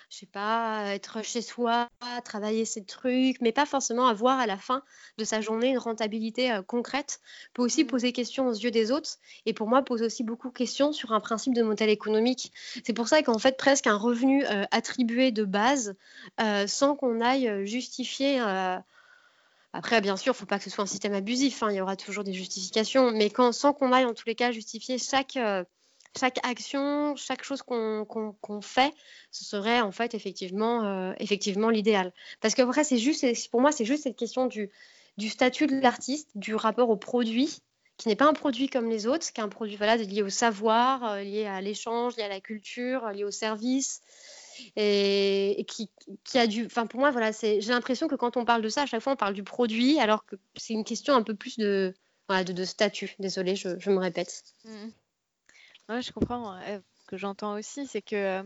[0.10, 1.88] je sais pas, être chez soi,
[2.26, 4.84] travailler ses trucs, mais pas forcément avoir à la fin
[5.19, 7.19] de sa journée une rentabilité euh, concrète.
[7.53, 7.88] Peut aussi mmh.
[7.88, 11.11] poser question aux yeux des autres et pour moi pose aussi beaucoup de questions sur
[11.11, 12.52] un principe de modèle économique.
[12.84, 15.95] C'est pour ça qu'en fait presque un revenu euh, attribué de base
[16.41, 18.40] euh, sans qu'on aille justifier.
[19.72, 21.76] Après, bien sûr, il ne faut pas que ce soit un système abusif, hein, il
[21.76, 24.98] y aura toujours des justifications, mais quand, sans qu'on aille en tous les cas justifier
[24.98, 25.38] chaque,
[26.18, 28.94] chaque action, chaque chose qu'on fait,
[29.31, 31.14] ce serait en fait effectivement, euh,
[31.72, 32.11] l'idéal.
[32.41, 34.69] Parce que après, c'est juste, pour moi, c'est juste cette question du,
[35.30, 37.60] statut de l'artiste, du rapport au produit,
[37.98, 41.03] qui n'est pas un produit comme les autres, qui est un produit lié au savoir,
[41.03, 44.02] euh, lié à l'échange, lié à la culture, lié au service.
[44.76, 45.90] Et, qui,
[46.38, 46.65] a du.
[46.65, 49.14] Enfin, pour moi, voilà, j'ai l'impression que quand on parle de ça, à chaque fois,
[49.14, 51.94] on parle du produit, alors que c'est une question un peu plus de,
[52.65, 53.15] statut.
[53.19, 54.44] Désolée, je, me répète.
[54.65, 54.90] Mmh.
[55.89, 56.57] Ouais, je comprends.
[56.61, 58.43] Ce que j'entends aussi, c'est que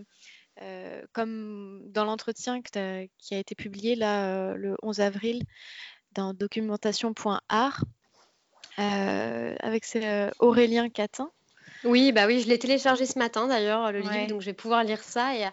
[0.62, 5.44] euh, comme dans l'entretien qui a été publié là euh, le 11 avril
[6.12, 7.84] dans documentation.art
[8.78, 9.86] euh, avec
[10.40, 11.32] Aurélien Catin.
[11.84, 14.84] Oui, bah oui, je l'ai téléchargé ce matin d'ailleurs, le livre, donc je vais pouvoir
[14.84, 15.36] lire ça.
[15.36, 15.46] Et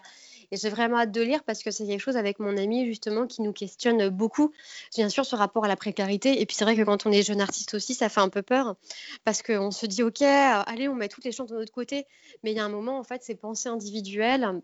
[0.51, 3.25] et j'ai vraiment hâte de lire parce que c'est quelque chose avec mon ami justement
[3.27, 4.51] qui nous questionne beaucoup,
[4.95, 6.41] bien sûr, ce rapport à la précarité.
[6.41, 8.41] Et puis c'est vrai que quand on est jeune artiste aussi, ça fait un peu
[8.41, 8.75] peur
[9.23, 12.05] parce qu'on se dit, OK, allez, on met toutes les chances de notre côté.
[12.43, 14.61] Mais il y a un moment, en fait, ces pensées individuelles,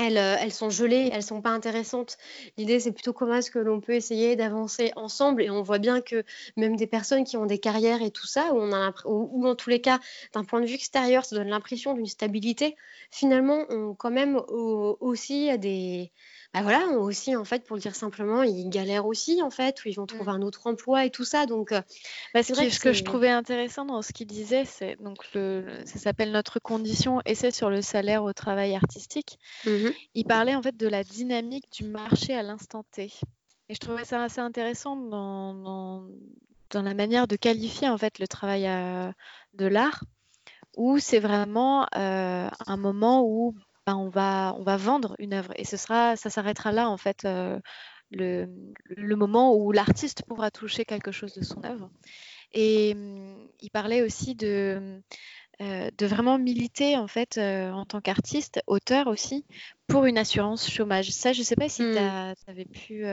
[0.00, 2.16] euh, elles, sont gelées, elles sont pas intéressantes.
[2.56, 5.42] L'idée, c'est plutôt comment est-ce que l'on peut essayer d'avancer ensemble.
[5.42, 6.24] Et on voit bien que
[6.56, 10.00] même des personnes qui ont des carrières et tout ça, ou, en tous les cas,
[10.32, 12.76] d'un point de vue extérieur, ça donne l'impression d'une stabilité,
[13.10, 16.12] finalement, ont quand même aussi des,
[16.54, 19.88] bah voilà, aussi, en fait, pour le dire simplement, ils galèrent aussi, en fait, où
[19.88, 20.34] ils vont trouver mmh.
[20.34, 21.46] un autre emploi et tout ça.
[21.46, 21.80] Donc, euh,
[22.34, 25.18] bah, c'est vrai que ce que je trouvais intéressant dans ce qu'il disait, c'est donc
[25.34, 29.38] le, ça s'appelle Notre condition, essai sur le salaire au travail artistique.
[29.64, 33.10] Mmh Il parlait en fait de la dynamique du marché à l'instant T.
[33.70, 38.28] Et je trouvais ça assez intéressant dans, dans, la manière de qualifier en fait le
[38.28, 39.10] travail euh,
[39.54, 40.04] de l'art,
[40.76, 43.54] où c'est vraiment euh, un moment où
[43.86, 46.96] ben, on, va, on va vendre une œuvre et ce sera, ça s'arrêtera là en
[46.96, 47.58] fait euh,
[48.10, 48.46] le,
[48.88, 51.90] le, moment où l'artiste pourra toucher quelque chose de son œuvre.
[52.52, 55.02] Et hum, il parlait aussi de,
[55.60, 59.44] euh, de vraiment militer en fait euh, en tant qu'artiste, auteur aussi,
[59.88, 61.10] pour une assurance chômage.
[61.10, 62.34] Ça, je ne sais pas si tu mmh.
[62.46, 63.04] avais pu,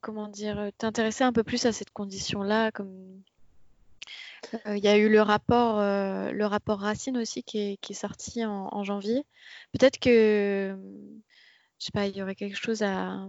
[0.00, 3.22] comment dire, t'intéresser un peu plus à cette condition-là, comme
[4.66, 7.96] il y a eu le rapport, euh, le rapport Racine aussi qui est, qui est
[7.96, 9.24] sorti en, en janvier.
[9.72, 10.76] Peut-être que,
[11.78, 13.26] je sais pas, il y aurait quelque chose à,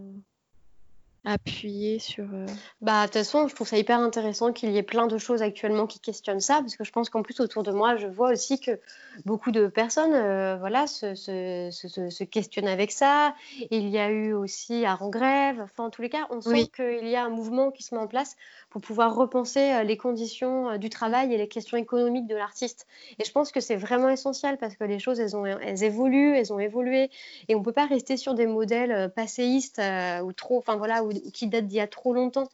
[1.25, 2.25] appuyer sur.
[2.33, 2.45] Euh,
[2.81, 5.41] bah, de toute façon, je trouve ça hyper intéressant qu'il y ait plein de choses
[5.41, 8.31] actuellement qui questionnent ça, parce que je pense qu'en plus, autour de moi, je vois
[8.31, 8.79] aussi que
[9.25, 13.35] beaucoup de personnes euh, voilà, se, se, se, questionnent avec ça.
[13.71, 15.61] Il y a eu aussi à grève.
[15.61, 18.01] Enfin, en tous les cas, on sent qu'il y a un mouvement qui se met
[18.01, 18.35] en place
[18.73, 22.87] pour pouvoir repenser euh, les conditions du travail et les questions économiques de l'artiste.
[23.19, 26.35] Et je pense que c'est vraiment essentiel parce que les choses, elles, ont, elles évoluent,
[26.35, 27.09] elles ont évolué,
[27.47, 29.81] et on ne peut pas rester sur des modèles passéistes
[30.23, 31.01] ou trop, voilà,
[31.33, 32.49] qui date d'il y a trop longtemps.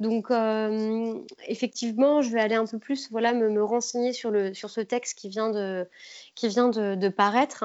[0.00, 4.70] Donc, euh, effectivement, je vais aller un peu plus voilà, me, renseigner sur, le, sur
[4.70, 5.88] ce texte qui vient de,
[6.34, 7.64] qui vient de, paraître.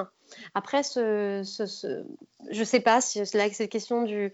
[0.55, 1.43] Après, ce,
[2.49, 4.33] je ne sais pas si là, cette question du,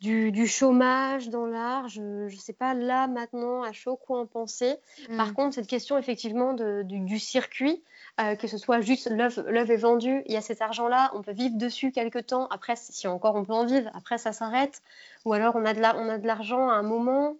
[0.00, 4.76] du, chômage dans l'art, je ne sais pas là maintenant à chaud quoi en penser.
[5.16, 5.34] Par mm.
[5.34, 7.82] contre, cette question effectivement du, circuit,
[8.20, 11.32] euh, que ce soit juste l'œuvre est vendue, il y a cet argent-là, on peut
[11.32, 14.82] vivre dessus quelques temps, après si encore on peut en vivre, après ça s'arrête,
[15.24, 17.36] ou alors on a de l'argent à un moment,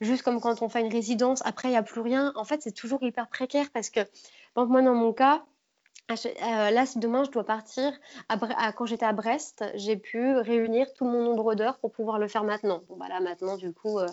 [0.00, 2.32] juste comme quand on fait une résidence, après il n'y a plus rien.
[2.34, 4.00] En fait, c'est toujours hyper précaire parce que,
[4.56, 5.44] moi dans mon cas,
[6.10, 7.92] là, si demain je dois partir,
[8.76, 12.44] quand j'étais à Brest, j'ai pu réunir tout mon nombre d'heures pour pouvoir le faire
[12.44, 12.82] maintenant.
[12.88, 14.06] Bon, bah là, maintenant, du coup, euh,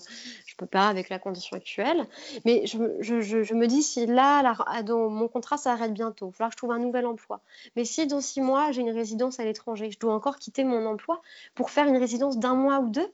[0.46, 2.06] je peux pas avec la condition actuelle.
[2.44, 6.54] Mais je, me dis, si là, dans mon contrat s'arrête bientôt, il va falloir que
[6.54, 7.42] je trouve un nouvel emploi.
[7.76, 10.86] Mais si dans six mois, j'ai une résidence à l'étranger, je dois encore quitter mon
[10.86, 11.22] emploi
[11.54, 13.10] pour faire une résidence d'un mois ou deux,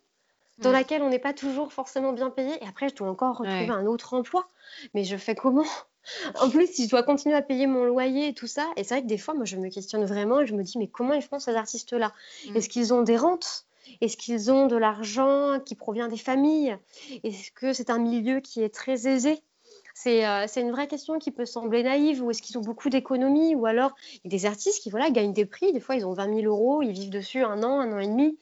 [0.62, 3.70] dans laquelle on n'est pas toujours forcément bien payé, et après, je dois encore retrouver
[3.70, 4.48] un autre emploi.
[4.94, 5.66] Mais je fais comment?
[6.40, 8.96] En plus, si je dois continuer à payer mon loyer et tout ça, et c'est
[8.96, 11.14] vrai que des fois, moi, je me questionne vraiment et je me dis, mais comment
[11.14, 12.12] ils font ces artistes-là?
[12.50, 12.56] Mm.
[12.56, 13.66] Est-ce qu'ils ont des rentes?
[14.00, 16.78] Est-ce qu'ils ont de l'argent qui provient des familles?
[17.24, 19.42] Est-ce que c'est un milieu qui est très aisé?
[20.08, 23.56] Euh, c'est une vraie question qui peut sembler naïve, ou est-ce qu'ils ont beaucoup d'économies,
[23.56, 26.06] ou alors il y a des artistes qui voilà, gagnent des prix, des fois ils
[26.06, 28.38] ont 20 000 euros, ils vivent dessus un an, un an et demi,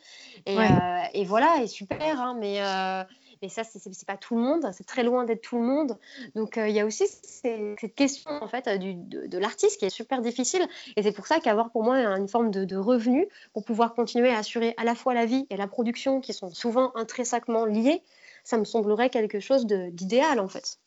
[0.45, 3.03] et, euh, voilà, et super, hein, mais, euh,
[3.41, 5.97] mais ça, c'est pas tout le monde, c'est très loin d'être tout le monde.
[6.35, 10.21] Donc, il y a aussi cette question en fait du, de, l'artiste qui est super
[10.21, 10.67] difficile.
[10.97, 14.29] Et c'est pour ça qu'avoir pour moi une forme de, de, revenu pour pouvoir continuer
[14.29, 18.03] à assurer à la fois la vie et la production qui sont souvent intrinsèquement liées,
[18.43, 20.79] ça me semblerait quelque chose d'idéal en fait.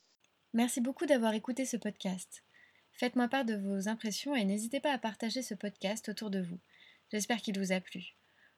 [0.54, 2.44] Merci beaucoup d'avoir écouté ce podcast.
[2.92, 6.58] Faites-moi part de vos impressions et n'hésitez pas à partager ce podcast autour de vous.
[7.10, 8.14] J'espère qu'il vous a plu.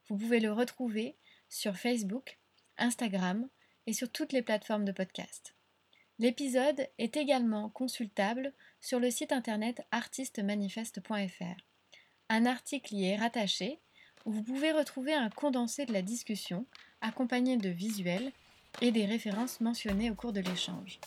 [0.09, 1.15] Vous pouvez le retrouver
[1.49, 2.39] sur Facebook,
[2.79, 3.49] Instagram
[3.87, 5.55] et sur toutes les plateformes de podcast.
[6.19, 11.61] L'épisode est également consultable sur le site internet artistemanifeste.fr.
[12.29, 13.79] Un article y est rattaché
[14.25, 16.66] où vous pouvez retrouver un condensé de la discussion
[17.01, 18.33] accompagné de visuels
[18.81, 20.99] et des références mentionnées au cours de l'échange.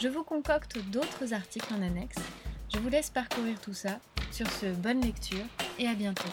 [0.00, 2.18] Je vous concocte d'autres articles en annexe.
[2.72, 4.00] Je vous laisse parcourir tout ça.
[4.30, 5.44] Sur ce, bonne lecture
[5.78, 6.28] et à bientôt.